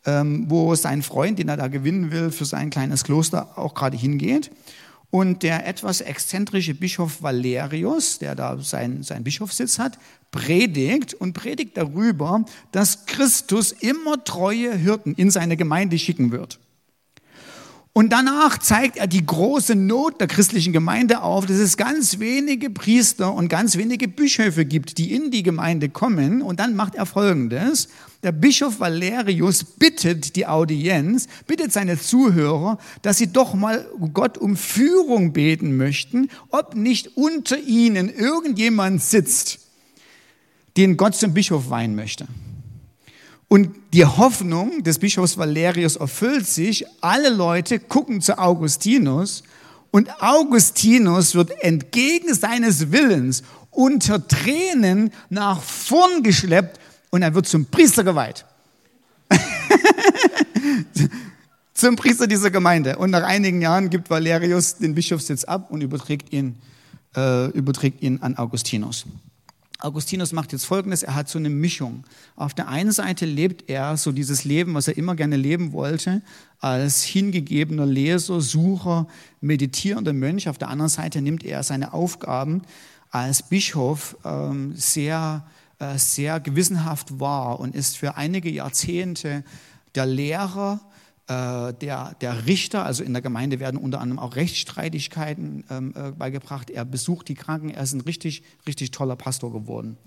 [0.07, 3.97] ähm, wo sein Freund, den er da gewinnen will, für sein kleines Kloster auch gerade
[3.97, 4.49] hingeht.
[5.15, 9.97] Und der etwas exzentrische Bischof Valerius, der da seinen sein Bischofssitz hat,
[10.29, 16.59] predigt und predigt darüber, dass Christus immer treue Hirten in seine Gemeinde schicken wird.
[17.93, 22.69] Und danach zeigt er die große Not der christlichen Gemeinde auf, dass es ganz wenige
[22.69, 26.41] Priester und ganz wenige Bischöfe gibt, die in die Gemeinde kommen.
[26.41, 27.87] Und dann macht er Folgendes.
[28.25, 34.57] Der Bischof Valerius bittet die Audienz, bittet seine Zuhörer, dass sie doch mal Gott um
[34.57, 39.59] Führung beten möchten, ob nicht unter ihnen irgendjemand sitzt,
[40.75, 42.27] den Gott zum Bischof weihen möchte.
[43.47, 46.83] Und die Hoffnung des Bischofs Valerius erfüllt sich.
[47.01, 49.43] Alle Leute gucken zu Augustinus
[49.91, 56.79] und Augustinus wird entgegen seines Willens unter Tränen nach vorn geschleppt
[57.15, 58.45] und er wird zum Priester geweiht.
[61.73, 62.97] zum Priester dieser Gemeinde.
[62.97, 66.57] Und nach einigen Jahren gibt Valerius den Bischofssitz ab und überträgt ihn,
[67.15, 69.05] äh, überträgt ihn an Augustinus.
[69.79, 72.03] Augustinus macht jetzt Folgendes, er hat so eine Mischung.
[72.35, 76.21] Auf der einen Seite lebt er so dieses Leben, was er immer gerne leben wollte,
[76.59, 79.07] als hingegebener Leser, Sucher,
[79.39, 80.49] meditierender Mönch.
[80.49, 82.63] Auf der anderen Seite nimmt er seine Aufgaben
[83.09, 85.45] als Bischof ähm, sehr,
[85.97, 89.43] sehr gewissenhaft wahr und ist für einige Jahrzehnte
[89.95, 90.79] der Lehrer,
[91.27, 96.11] äh, der, der Richter, also in der Gemeinde werden unter anderem auch Rechtsstreitigkeiten ähm, äh,
[96.11, 96.69] beigebracht.
[96.69, 99.97] Er besucht die Kranken, er ist ein richtig, richtig toller Pastor geworden.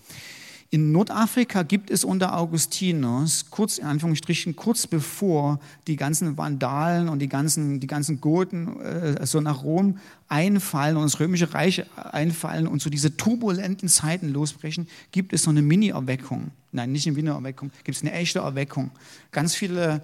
[0.70, 7.20] In Nordafrika gibt es unter Augustinus, kurz in Anführungsstrichen, kurz bevor die ganzen Vandalen und
[7.20, 9.96] die ganzen, die ganzen Goten äh, so nach Rom
[10.28, 15.50] einfallen und das Römische Reich einfallen und so diese turbulenten Zeiten losbrechen, gibt es so
[15.50, 16.50] eine Mini-Erweckung.
[16.70, 18.90] Nein, nicht eine Mini-Erweckung, gibt es eine echte Erweckung.
[19.32, 20.02] Ganz viele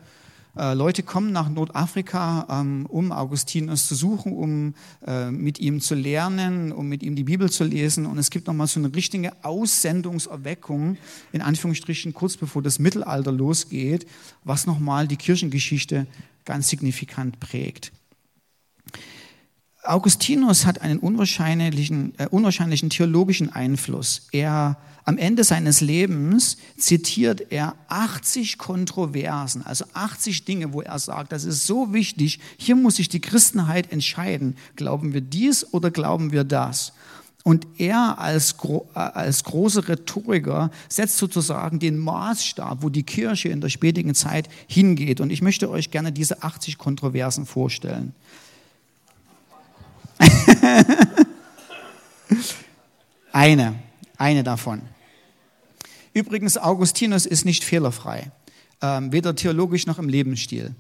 [0.75, 4.75] Leute kommen nach Nordafrika, ähm, um Augustinus zu suchen, um
[5.07, 8.07] äh, mit ihm zu lernen, um mit ihm die Bibel zu lesen.
[8.07, 10.97] Und es gibt nochmal so eine richtige Aussendungserweckung,
[11.33, 14.07] in Anführungsstrichen, kurz bevor das Mittelalter losgeht,
[14.45, 16.07] was nochmal die Kirchengeschichte
[16.45, 17.93] ganz signifikant prägt.
[19.85, 24.29] Augustinus hat einen unwahrscheinlichen, äh, unwahrscheinlichen theologischen Einfluss.
[24.33, 31.33] Er, am Ende seines Lebens zitiert er 80 Kontroversen, also 80 Dinge, wo er sagt,
[31.33, 36.33] das ist so wichtig, hier muss sich die Christenheit entscheiden, glauben wir dies oder glauben
[36.33, 36.94] wir das?
[37.42, 43.61] Und er als, äh, als großer Rhetoriker setzt sozusagen den Maßstab, wo die Kirche in
[43.61, 45.20] der spätigen Zeit hingeht.
[45.20, 48.14] Und ich möchte euch gerne diese 80 Kontroversen vorstellen.
[53.33, 53.75] eine,
[54.16, 54.83] eine davon.
[56.12, 58.31] Übrigens, Augustinus ist nicht fehlerfrei,
[58.81, 60.75] ähm, weder theologisch noch im Lebensstil.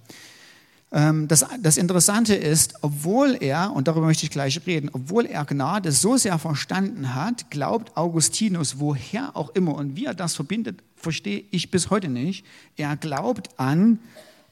[0.94, 5.44] Ähm, das, das Interessante ist, obwohl er, und darüber möchte ich gleich reden, obwohl er
[5.44, 10.82] Gnade so sehr verstanden hat, glaubt Augustinus, woher auch immer und wie er das verbindet,
[10.94, 12.46] verstehe ich bis heute nicht.
[12.76, 13.98] Er glaubt an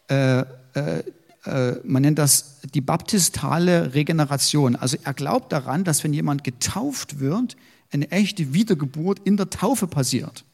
[0.09, 0.45] äh, äh,
[1.45, 4.77] man nennt das die baptistale Regeneration.
[4.77, 7.57] Also er glaubt daran, dass wenn jemand getauft wird,
[7.91, 10.45] eine echte Wiedergeburt in der Taufe passiert.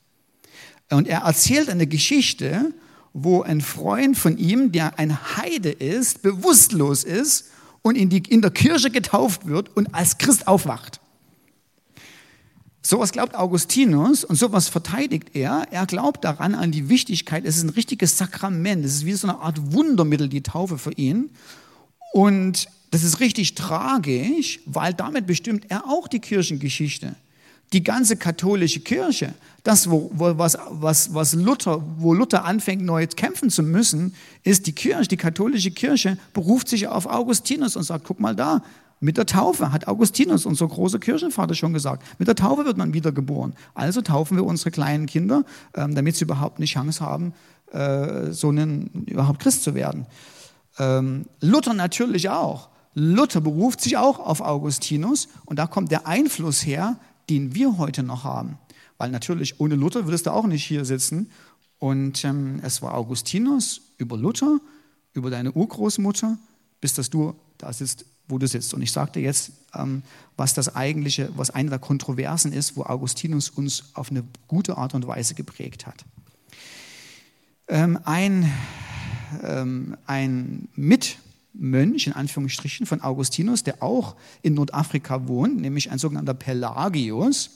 [0.90, 2.72] Und er erzählt eine Geschichte,
[3.12, 7.50] wo ein Freund von ihm, der ein Heide ist, bewusstlos ist
[7.82, 11.00] und in, die, in der Kirche getauft wird und als Christ aufwacht.
[12.80, 15.66] Sowas glaubt Augustinus und sowas verteidigt er.
[15.70, 17.44] Er glaubt daran an die Wichtigkeit.
[17.44, 18.84] Es ist ein richtiges Sakrament.
[18.84, 21.30] Es ist wie so eine Art Wundermittel, die Taufe für ihn.
[22.12, 27.14] Und das ist richtig tragisch, weil damit bestimmt er auch die Kirchengeschichte.
[27.74, 33.06] Die ganze katholische Kirche, das, wo, wo, was, was, was Luther, wo Luther anfängt, neu
[33.08, 38.04] kämpfen zu müssen, ist die Kirche, die katholische Kirche beruft sich auf Augustinus und sagt,
[38.04, 38.62] guck mal da,
[39.00, 42.02] mit der Taufe hat Augustinus, unser großer Kirchenvater, schon gesagt.
[42.18, 43.54] Mit der Taufe wird man wiedergeboren.
[43.74, 47.32] Also taufen wir unsere kleinen Kinder, ähm, damit sie überhaupt eine Chance haben,
[47.72, 50.06] äh, so einen, überhaupt Christ zu werden.
[50.78, 52.68] Ähm, Luther natürlich auch.
[52.94, 56.98] Luther beruft sich auch auf Augustinus und da kommt der Einfluss her,
[57.30, 58.58] den wir heute noch haben.
[58.96, 61.30] Weil natürlich ohne Luther würdest du auch nicht hier sitzen.
[61.78, 64.58] Und ähm, es war Augustinus über Luther,
[65.12, 66.36] über deine Urgroßmutter,
[66.80, 68.74] bis dass du da sitzt, wo du sitzt.
[68.74, 70.02] Und ich sagte jetzt, ähm,
[70.36, 74.94] was das eigentliche, was eine der Kontroversen ist, wo Augustinus uns auf eine gute Art
[74.94, 76.04] und Weise geprägt hat.
[77.66, 78.50] Ähm, ein,
[79.42, 86.34] ähm, ein Mitmönch, in Anführungsstrichen, von Augustinus, der auch in Nordafrika wohnt, nämlich ein sogenannter
[86.34, 87.50] Pelagius,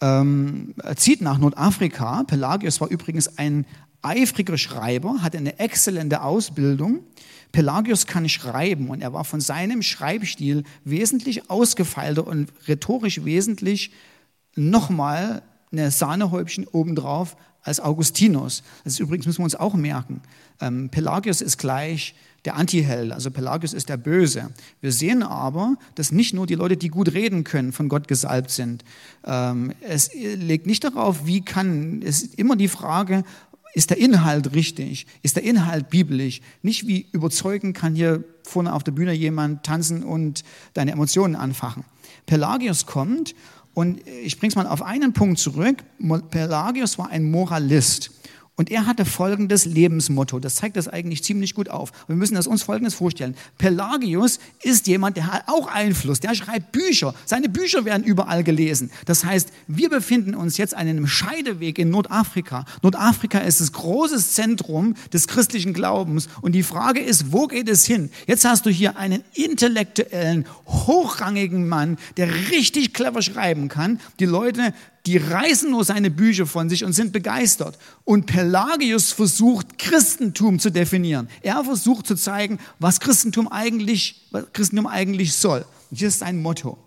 [0.00, 2.24] ähm, zieht nach Nordafrika.
[2.24, 3.64] Pelagius war übrigens ein
[4.04, 7.00] eifriger Schreiber, hatte eine exzellente Ausbildung
[7.54, 13.92] Pelagius kann schreiben und er war von seinem Schreibstil wesentlich ausgefeilter und rhetorisch wesentlich
[14.56, 18.64] nochmal eine Sahnehäubchen obendrauf als Augustinus.
[18.82, 20.20] Das ist übrigens, müssen wir uns auch merken.
[20.60, 24.50] Ähm, Pelagius ist gleich der Antiheld, also Pelagius ist der Böse.
[24.80, 28.50] Wir sehen aber, dass nicht nur die Leute, die gut reden können, von Gott gesalbt
[28.50, 28.84] sind.
[29.24, 33.22] Ähm, es legt nicht darauf, wie kann, es ist immer die Frage,
[33.74, 35.06] ist der Inhalt richtig?
[35.22, 36.40] Ist der Inhalt biblisch?
[36.62, 41.84] Nicht wie überzeugen kann hier vorne auf der Bühne jemand tanzen und deine Emotionen anfachen.
[42.26, 43.34] Pelagius kommt
[43.74, 45.82] und ich bringe es mal auf einen Punkt zurück.
[46.30, 48.12] Pelagius war ein Moralist.
[48.56, 50.38] Und er hatte folgendes Lebensmotto.
[50.38, 51.90] Das zeigt das eigentlich ziemlich gut auf.
[52.06, 53.34] Wir müssen das uns folgendes vorstellen.
[53.58, 56.20] Pelagius ist jemand, der hat auch Einfluss.
[56.20, 57.14] Der schreibt Bücher.
[57.24, 58.92] Seine Bücher werden überall gelesen.
[59.06, 62.64] Das heißt, wir befinden uns jetzt an einem Scheideweg in Nordafrika.
[62.82, 66.28] Nordafrika ist das große Zentrum des christlichen Glaubens.
[66.40, 68.08] Und die Frage ist, wo geht es hin?
[68.28, 73.98] Jetzt hast du hier einen intellektuellen, hochrangigen Mann, der richtig clever schreiben kann.
[74.20, 74.72] Die Leute
[75.06, 77.78] die reißen nur seine Bücher von sich und sind begeistert.
[78.04, 81.28] Und Pelagius versucht, Christentum zu definieren.
[81.42, 85.66] Er versucht zu zeigen, was Christentum eigentlich, was Christentum eigentlich soll.
[85.90, 86.78] Und hier ist sein Motto.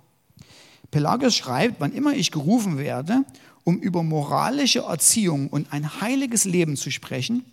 [0.90, 3.24] Pelagius schreibt, wann immer ich gerufen werde,
[3.64, 7.46] um über moralische Erziehung und ein heiliges Leben zu sprechen,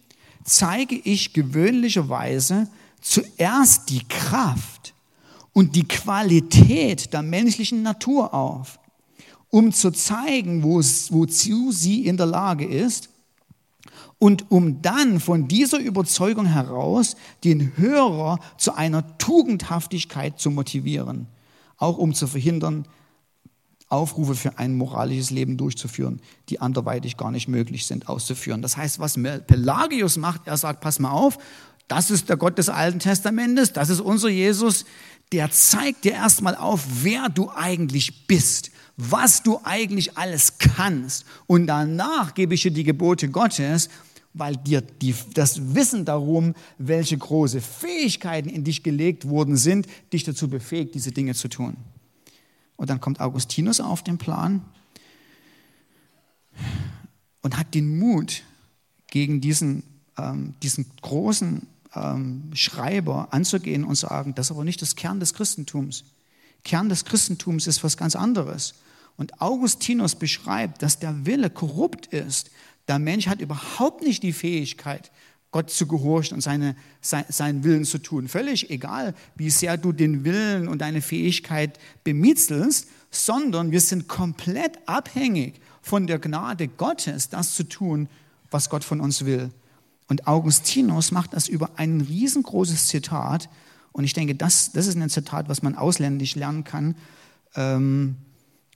[0.45, 2.69] zeige ich gewöhnlicherweise
[3.03, 4.95] zuerst die Kraft
[5.53, 8.79] und die Qualität der menschlichen Natur auf
[9.55, 13.09] um zu zeigen, wozu sie in der Lage ist.
[14.19, 17.15] Und um dann von dieser Überzeugung heraus
[17.45, 21.29] den Hörer zu einer Tugendhaftigkeit zu motivieren,
[21.77, 22.89] auch um zu verhindern,
[23.89, 28.61] Aufrufe für ein moralisches Leben durchzuführen, die anderweitig gar nicht möglich sind auszuführen.
[28.61, 29.15] Das heißt, was
[29.47, 31.39] Pelagius macht, er sagt, pass mal auf,
[31.87, 34.85] das ist der Gott des Alten Testamentes, das ist unser Jesus,
[35.31, 41.25] der zeigt dir erstmal auf, wer du eigentlich bist was du eigentlich alles kannst.
[41.47, 43.89] Und danach gebe ich dir die Gebote Gottes,
[44.33, 50.25] weil dir die, das Wissen darum, welche große Fähigkeiten in dich gelegt worden sind, dich
[50.25, 51.77] dazu befähigt, diese Dinge zu tun.
[52.77, 54.63] Und dann kommt Augustinus auf den Plan
[57.43, 58.43] und hat den Mut,
[59.15, 59.85] gegen diesen,
[60.19, 65.35] ähm, diesen großen ähm, Schreiber anzugehen und sagen, das ist aber nicht das Kern des
[65.35, 66.03] Christentums.
[66.65, 68.75] Kern des Christentums ist was ganz anderes.
[69.17, 72.51] Und Augustinus beschreibt, dass der Wille korrupt ist.
[72.89, 75.11] Der Mensch hat überhaupt nicht die Fähigkeit,
[75.53, 78.27] Gott zu gehorchen und seine, sein, seinen Willen zu tun.
[78.27, 84.79] Völlig egal, wie sehr du den Willen und deine Fähigkeit bemitzelst, sondern wir sind komplett
[84.87, 88.09] abhängig von der Gnade Gottes, das zu tun,
[88.51, 89.51] was Gott von uns will.
[90.09, 93.49] Und Augustinus macht das über ein riesengroßes Zitat.
[93.93, 96.97] Und ich denke, das, das ist ein Zitat, was man ausländisch lernen kann.
[97.55, 98.17] Ähm,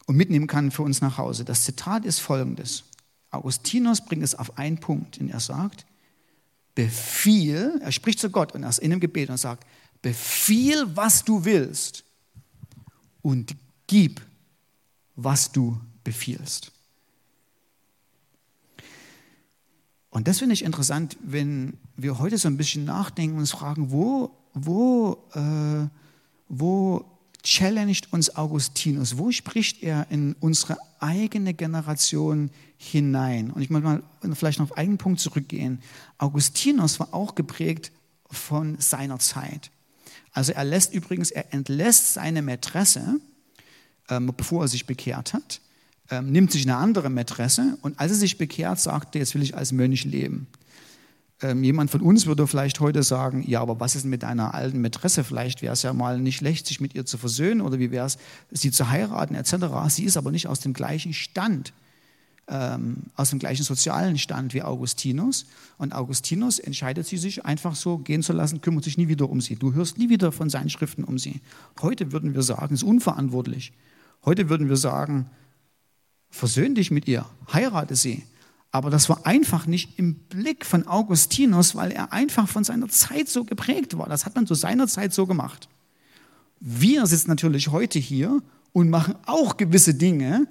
[0.08, 1.44] und mitnehmen kann für uns nach Hause.
[1.44, 2.82] Das Zitat ist folgendes.
[3.30, 5.84] Augustinus bringt es auf einen Punkt, und er sagt,
[6.74, 9.66] befiehl, er spricht zu Gott und er ist in einem Gebet und sagt,
[10.00, 12.04] befiehl, was du willst
[13.20, 13.54] und
[13.86, 14.22] gib,
[15.14, 16.72] was du befiehlst.
[20.08, 23.90] Und das finde ich interessant, wenn wir heute so ein bisschen nachdenken und uns fragen,
[23.90, 25.86] wo, wo, äh,
[26.48, 27.17] wo
[27.48, 29.16] challenged uns Augustinus?
[29.16, 33.50] Wo spricht er in unsere eigene Generation hinein?
[33.50, 34.02] Und ich möchte mal
[34.34, 35.80] vielleicht noch auf einen Punkt zurückgehen.
[36.18, 37.90] Augustinus war auch geprägt
[38.30, 39.70] von seiner Zeit.
[40.32, 43.18] Also er lässt übrigens, er entlässt seine Mätresse,
[44.10, 45.60] ähm, bevor er sich bekehrt hat,
[46.10, 49.42] ähm, nimmt sich eine andere Mätresse und als er sich bekehrt, sagt er, jetzt will
[49.42, 50.46] ich als Mönch leben.
[51.40, 54.80] Ähm, jemand von uns würde vielleicht heute sagen, ja, aber was ist mit deiner alten
[54.80, 55.22] Mätresse?
[55.22, 58.06] Vielleicht wäre es ja mal nicht schlecht, sich mit ihr zu versöhnen oder wie wäre
[58.06, 58.18] es,
[58.50, 59.66] sie zu heiraten etc.
[59.88, 61.72] Sie ist aber nicht aus dem gleichen Stand,
[62.48, 65.46] ähm, aus dem gleichen sozialen Stand wie Augustinus.
[65.76, 69.40] Und Augustinus entscheidet sie sich einfach so gehen zu lassen, kümmert sich nie wieder um
[69.40, 69.54] sie.
[69.54, 71.40] Du hörst nie wieder von seinen Schriften um sie.
[71.80, 73.72] Heute würden wir sagen, ist unverantwortlich.
[74.24, 75.30] Heute würden wir sagen,
[76.30, 78.24] versöhn dich mit ihr, heirate sie.
[78.70, 83.28] Aber das war einfach nicht im Blick von Augustinus, weil er einfach von seiner Zeit
[83.28, 84.08] so geprägt war.
[84.08, 85.68] Das hat man zu seiner Zeit so gemacht.
[86.60, 90.46] Wir sitzen natürlich heute hier und machen auch gewisse Dinge,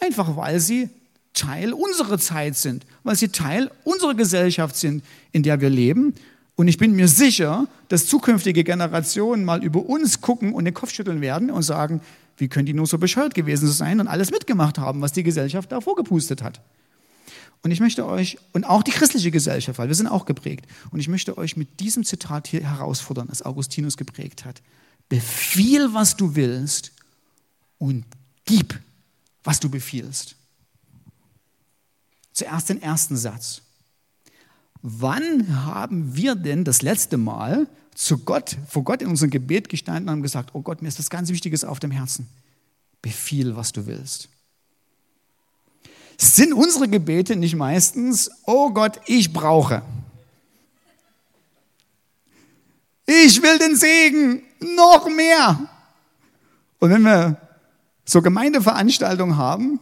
[0.00, 0.88] einfach weil sie
[1.34, 6.14] Teil unserer Zeit sind, weil sie Teil unserer Gesellschaft sind, in der wir leben.
[6.56, 10.92] Und ich bin mir sicher, dass zukünftige Generationen mal über uns gucken und den Kopf
[10.92, 12.00] schütteln werden und sagen,
[12.36, 15.70] wie können die nur so bescheuert gewesen sein und alles mitgemacht haben, was die Gesellschaft
[15.70, 16.60] da vorgepustet hat.
[17.62, 21.00] Und ich möchte euch, und auch die christliche Gesellschaft, weil wir sind auch geprägt, und
[21.00, 24.62] ich möchte euch mit diesem Zitat hier herausfordern, das Augustinus geprägt hat.
[25.08, 26.92] Befiehl, was du willst,
[27.78, 28.04] und
[28.44, 28.78] gib,
[29.44, 30.36] was du befiehlst.
[32.32, 33.62] Zuerst den ersten Satz.
[34.82, 40.04] Wann haben wir denn das letzte Mal zu Gott, vor Gott in unserem Gebet gestanden
[40.04, 42.28] und haben gesagt, oh Gott, mir ist das ganz Wichtiges auf dem Herzen.
[43.02, 44.28] Befiehl, was du willst.
[46.20, 49.82] Sind unsere Gebete nicht meistens, oh Gott, ich brauche.
[53.06, 55.58] Ich will den Segen, noch mehr.
[56.80, 57.40] Und wenn wir
[58.04, 59.80] so Gemeindeveranstaltungen haben,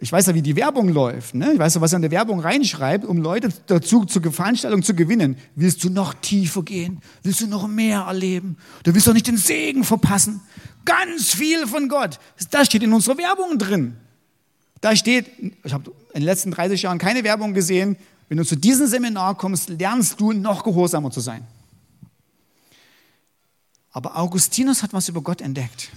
[0.00, 1.34] ich weiß ja, wie die Werbung läuft.
[1.34, 1.52] Ne?
[1.52, 4.94] Ich weiß ja, was er in der Werbung reinschreibt, um Leute dazu zur Veranstaltung zu
[4.94, 5.36] gewinnen.
[5.54, 7.00] Willst du noch tiefer gehen?
[7.22, 8.56] Willst du noch mehr erleben?
[8.82, 10.40] Du willst doch nicht den Segen verpassen.
[10.84, 12.18] Ganz viel von Gott.
[12.50, 13.96] Das steht in unserer Werbung drin.
[14.82, 15.30] Da steht,
[15.64, 17.96] ich habe in den letzten 30 Jahren keine Werbung gesehen,
[18.28, 21.46] wenn du zu diesem Seminar kommst, lernst du noch gehorsamer zu sein.
[23.92, 25.90] Aber Augustinus hat was über Gott entdeckt.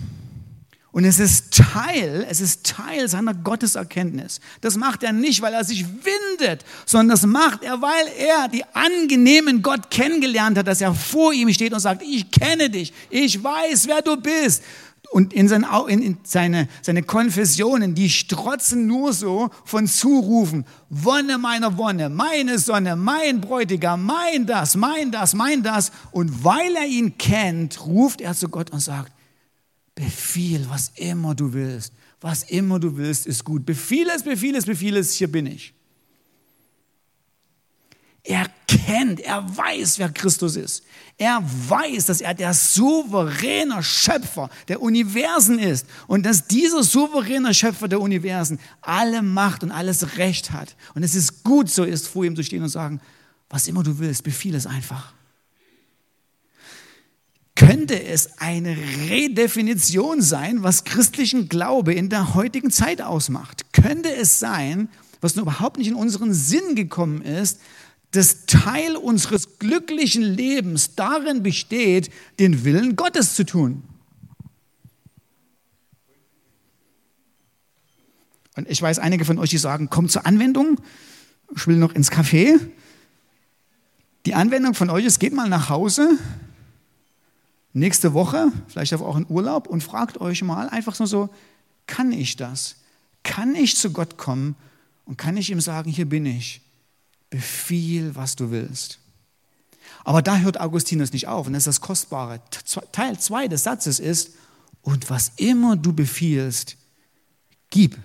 [0.91, 4.39] Und es ist Teil, es ist Teil seiner Gotteserkenntnis.
[4.61, 8.63] Das macht er nicht, weil er sich windet, sondern das macht er, weil er die
[8.73, 13.43] angenehmen Gott kennengelernt hat, dass er vor ihm steht und sagt, ich kenne dich, ich
[13.43, 14.63] weiß, wer du bist.
[15.12, 21.78] Und in, sein, in seine, seine Konfessionen, die strotzen nur so von Zurufen, Wonne meiner
[21.78, 25.91] Wonne, meine Sonne, mein Bräutigam, mein das, mein das, mein das.
[26.12, 29.12] Und weil er ihn kennt, ruft er zu Gott und sagt,
[29.95, 31.93] Befiehl, was immer du willst.
[32.20, 33.66] Was immer du willst, ist gut.
[33.66, 35.74] Befiehl es, befiehl es, befiehl es, hier bin ich.
[38.24, 40.84] Er kennt, er weiß, wer Christus ist.
[41.18, 47.88] Er weiß, dass er der souveräne Schöpfer der Universen ist und dass dieser souveräne Schöpfer
[47.88, 50.76] der Universen alle Macht und alles Recht hat.
[50.93, 52.99] Und es ist gut, so ist, vor ihm zu stehen und sagen,
[53.49, 55.13] was immer du willst, befiehl es einfach
[57.55, 58.76] könnte es eine
[59.09, 63.72] Redefinition sein, was christlichen Glaube in der heutigen Zeit ausmacht?
[63.72, 64.89] Könnte es sein,
[65.22, 67.61] was nur überhaupt nicht in unseren Sinn gekommen ist,
[68.16, 73.84] dass Teil unseres glücklichen Lebens darin besteht, den Willen Gottes zu tun?
[78.55, 80.80] Und ich weiß, einige von euch, die sagen, kommt zur Anwendung,
[81.55, 82.59] ich will noch ins Café.
[84.26, 86.18] Die Anwendung von euch ist, geht mal nach Hause,
[87.74, 91.30] nächste Woche, vielleicht auch in Urlaub und fragt euch mal einfach nur so,
[91.86, 92.78] kann ich das?
[93.24, 94.55] Kann ich zu Gott kommen
[95.03, 96.61] und kann ich ihm sagen, hier bin ich,
[97.30, 98.99] befiehl, was du willst.
[100.03, 102.41] Aber da hört Augustinus nicht auf und das ist das Kostbare.
[102.91, 104.32] Teil 2 des Satzes ist,
[104.86, 106.78] und was immer du befiehlst,
[107.71, 107.97] gib.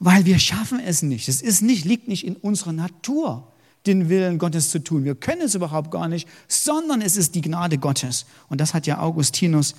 [0.00, 1.28] Weil wir schaffen es nicht.
[1.28, 3.52] Es ist nicht, liegt nicht in unserer Natur
[3.86, 5.04] den Willen Gottes zu tun.
[5.04, 8.26] Wir können es überhaupt gar nicht, sondern es ist die Gnade Gottes.
[8.48, 9.76] Und das hat ja Augustinus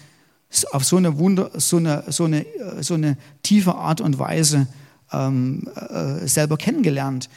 [0.71, 2.45] auf so eine, Wunder, so eine, so eine,
[2.79, 4.67] so eine tiefe Art und Weise
[5.11, 7.29] ähm, äh, selber kennengelernt.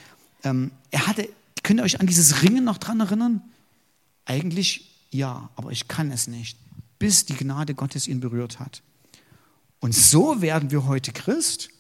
[0.44, 1.28] Ähm, er hatte,
[1.62, 3.42] könnt ihr euch an dieses Ringen noch dran erinnern?
[4.24, 6.56] Eigentlich ja, aber ich kann es nicht,
[6.98, 8.82] bis die Gnade Gottes ihn berührt hat.
[9.80, 11.70] Und so werden wir heute Christ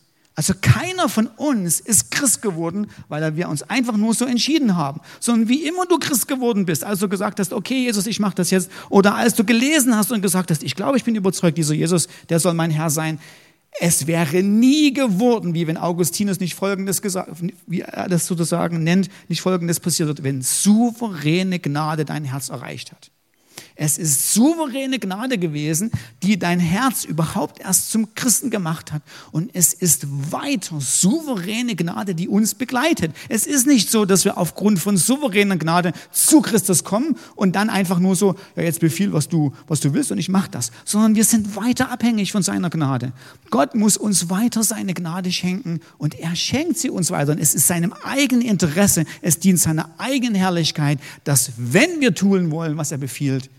[0.40, 5.02] also keiner von uns ist Christ geworden, weil wir uns einfach nur so entschieden haben,
[5.18, 8.36] sondern wie immer du Christ geworden bist, als du gesagt hast, okay Jesus, ich mache
[8.36, 11.58] das jetzt, oder als du gelesen hast und gesagt hast, ich glaube, ich bin überzeugt,
[11.58, 13.18] dieser Jesus, der soll mein Herr sein.
[13.78, 17.30] Es wäre nie geworden, wie wenn Augustinus nicht Folgendes gesagt,
[17.66, 22.92] wie er das sozusagen nennt, nicht Folgendes passiert wird, wenn souveräne Gnade dein Herz erreicht
[22.92, 23.10] hat.
[23.76, 25.90] Es ist souveräne Gnade gewesen,
[26.22, 29.02] die dein Herz überhaupt erst zum Christen gemacht hat.
[29.32, 33.12] Und es ist weiter souveräne Gnade, die uns begleitet.
[33.28, 37.70] Es ist nicht so, dass wir aufgrund von souveräner Gnade zu Christus kommen und dann
[37.70, 40.72] einfach nur so, ja, jetzt befiehl, was du, was du willst und ich mache das.
[40.84, 43.12] Sondern wir sind weiter abhängig von seiner Gnade.
[43.50, 47.32] Gott muss uns weiter seine Gnade schenken und er schenkt sie uns weiter.
[47.32, 52.50] Und es ist seinem eigenen Interesse, es dient seiner eigenen Herrlichkeit, dass wenn wir tun
[52.50, 53.49] wollen, was er befiehlt,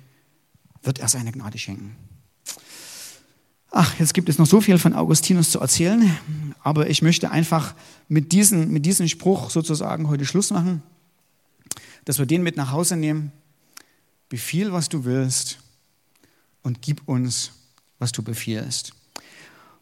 [0.84, 1.96] wird er seine Gnade schenken.
[3.72, 6.18] Ach, jetzt gibt es noch so viel von Augustinus zu erzählen,
[6.62, 7.74] aber ich möchte einfach
[8.10, 10.84] mit, diesen, mit diesem Spruch sozusagen heute Schluss machen,
[12.04, 13.32] dass wir den mit nach Hause nehmen.
[14.28, 15.60] Befiehl, was du willst
[16.64, 17.52] und gib uns,
[17.98, 18.94] was du befiehlst.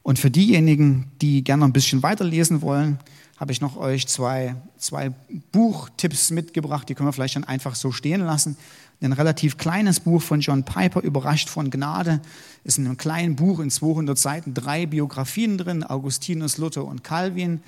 [0.10, 2.98] Und für diejenigen, die gerne ein bisschen weiterlesen wollen,
[3.38, 5.12] habe ich noch euch zwei, zwei
[5.52, 8.58] Buchtipps mitgebracht, die können wir vielleicht dann einfach so stehen lassen.
[9.02, 12.22] Ein relativ kleines Buch von John Piper, Überrascht von Gnade,
[12.64, 17.62] ist in einem kleinen Buch in 200 Seiten drei Biografien drin, Augustinus, Luther und Calvin.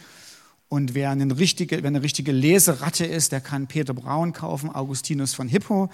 [0.68, 5.36] Und wer eine richtige, wer eine richtige Leseratte ist, der kann Peter Braun kaufen, Augustinus
[5.36, 5.92] von Hippo.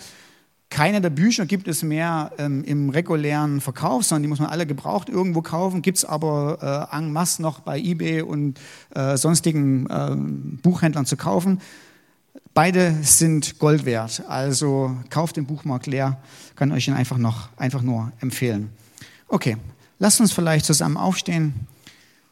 [0.70, 4.66] Keine der Bücher gibt es mehr ähm, im regulären Verkauf, sondern die muss man alle
[4.66, 5.82] gebraucht irgendwo kaufen.
[5.82, 8.60] Gibt es aber äh, en masse noch bei eBay und
[8.94, 10.16] äh, sonstigen äh,
[10.62, 11.62] Buchhändlern zu kaufen.
[12.54, 14.24] Beide sind Gold wert.
[14.28, 16.18] Also kauft den Buchmarkt leer.
[16.56, 18.70] Kann euch ihn einfach noch einfach nur empfehlen.
[19.30, 19.58] Okay,
[20.00, 21.54] lasst uns vielleicht zusammen aufstehen.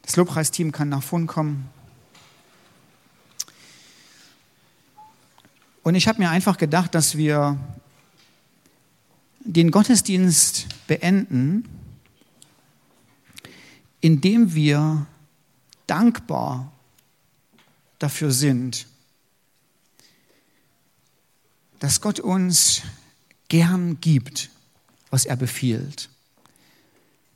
[0.02, 1.70] Das Lobpreisteam kann nach vorn kommen.
[5.84, 7.58] Und ich habe mir einfach gedacht, dass wir
[9.46, 11.66] den Gottesdienst beenden,
[14.02, 15.06] indem wir
[15.88, 16.72] dankbar
[18.00, 18.88] dafür sind,
[21.80, 22.82] dass Gott uns
[23.48, 24.50] gern gibt,
[25.12, 26.10] was er befiehlt.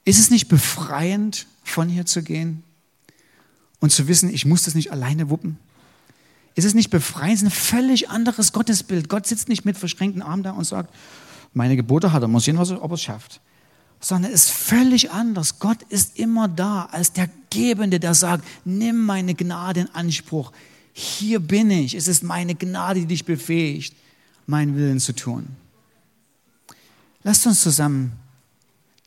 [0.03, 2.63] Ist es nicht befreiend, von hier zu gehen
[3.79, 5.59] und zu wissen, ich muss das nicht alleine wuppen?
[6.55, 7.35] Ist es nicht befreiend?
[7.35, 9.07] Es ist ein völlig anderes Gottesbild.
[9.07, 10.93] Gott sitzt nicht mit verschränkten Armen da und sagt,
[11.53, 13.41] meine Gebote hat er, muss sehen, was er, ob er es schafft.
[13.99, 15.59] Sondern es ist völlig anders.
[15.59, 20.51] Gott ist immer da als der Gebende, der sagt, nimm meine Gnade in Anspruch.
[20.93, 21.95] Hier bin ich.
[21.95, 23.95] Es ist meine Gnade, die dich befähigt,
[24.45, 25.47] meinen Willen zu tun.
[27.23, 28.13] Lasst uns zusammen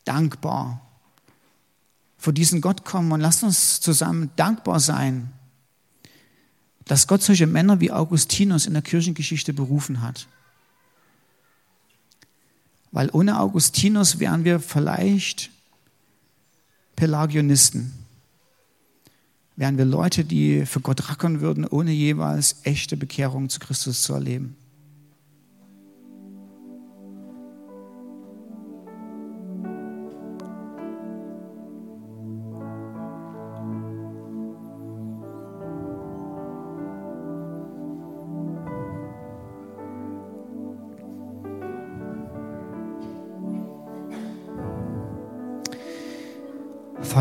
[0.04, 0.80] dankbar
[2.22, 5.32] vor diesen Gott kommen und lasst uns zusammen dankbar sein,
[6.84, 10.28] dass Gott solche Männer wie Augustinus in der Kirchengeschichte berufen hat.
[12.92, 15.50] Weil ohne Augustinus wären wir vielleicht
[16.94, 17.92] Pelagionisten.
[19.56, 24.12] Wären wir Leute, die für Gott rackern würden, ohne jeweils echte Bekehrung zu Christus zu
[24.12, 24.56] erleben.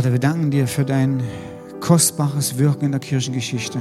[0.02, 1.22] Vater, wir danken dir für dein
[1.80, 3.78] kostbares Wirken in der Kirchengeschichte.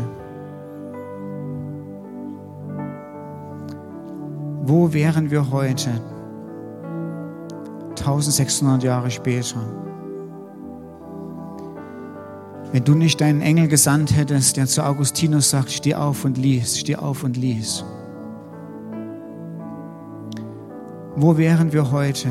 [4.61, 5.89] Wo wären wir heute,
[8.01, 9.63] 1600 Jahre später,
[12.71, 16.79] wenn du nicht deinen Engel gesandt hättest, der zu Augustinus sagt, steh auf und lies,
[16.79, 17.83] steh auf und lies.
[21.17, 22.29] Wo wären wir heute?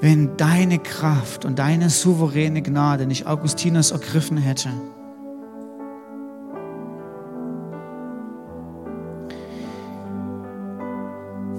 [0.00, 4.70] Wenn deine Kraft und deine souveräne Gnade nicht Augustinus ergriffen hätte.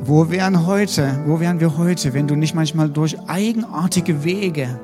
[0.04, 4.80] Wo wären heute, wo wären wir heute, wenn du nicht manchmal durch eigenartige Wege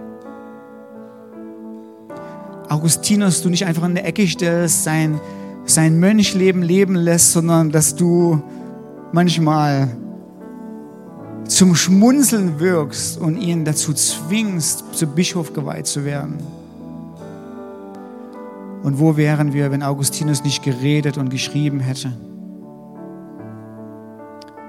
[2.69, 5.19] Augustinus du nicht einfach in der Ecke stellst, sein,
[5.65, 8.41] sein Mönchleben leben lässt, sondern dass du
[9.13, 9.95] manchmal
[11.45, 16.37] zum Schmunzeln wirkst und ihn dazu zwingst, zu Bischof geweiht zu werden.
[18.83, 22.13] Und wo wären wir, wenn Augustinus nicht geredet und geschrieben hätte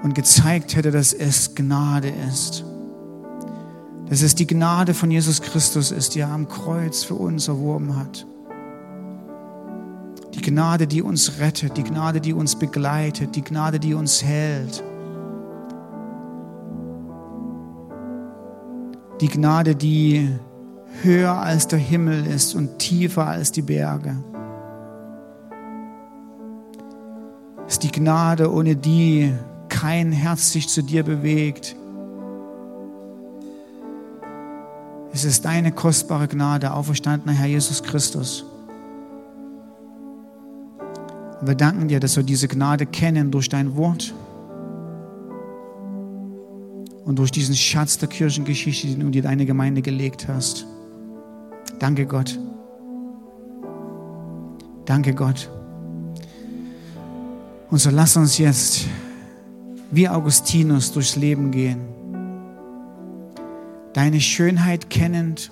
[0.03, 2.63] und gezeigt hätte, dass es Gnade ist,
[4.09, 7.95] dass es die Gnade von Jesus Christus ist, die er am Kreuz für uns erworben
[7.95, 8.25] hat.
[10.33, 14.83] Die Gnade, die uns rettet, die Gnade, die uns begleitet, die Gnade, die uns hält
[19.21, 20.29] Die Gnade, die
[21.01, 24.15] höher als der Himmel ist und tiefer als die Berge.
[27.67, 29.33] Es ist die Gnade, ohne die
[29.67, 31.75] kein Herz sich zu dir bewegt.
[35.11, 38.45] Es ist deine kostbare Gnade, auferstandener Herr Jesus Christus.
[41.41, 44.13] Wir danken dir, dass wir diese Gnade kennen durch dein Wort
[47.09, 50.67] und durch diesen Schatz der Kirchengeschichte, den du dir deine Gemeinde gelegt hast.
[51.79, 52.39] Danke Gott.
[54.85, 55.49] Danke Gott.
[57.71, 58.85] Und so lass uns jetzt
[59.89, 61.81] wie Augustinus durchs Leben gehen.
[63.93, 65.51] Deine Schönheit kennend.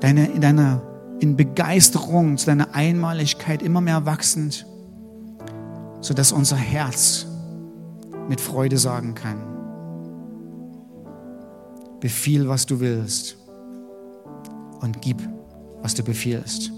[0.00, 0.80] Deine, in deiner
[1.20, 4.64] in Begeisterung zu deiner Einmaligkeit immer mehr wachsend
[6.02, 7.26] sodass unser Herz
[8.28, 9.40] mit Freude sagen kann,
[12.00, 13.36] befiehl, was du willst
[14.80, 15.22] und gib,
[15.80, 16.72] was du befiehlst.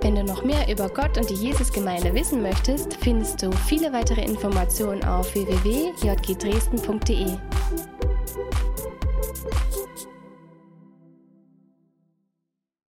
[0.00, 4.24] Wenn du noch mehr über Gott und die Jesusgemeinde wissen möchtest, findest du viele weitere
[4.24, 7.36] Informationen auf www.jgdresden.de.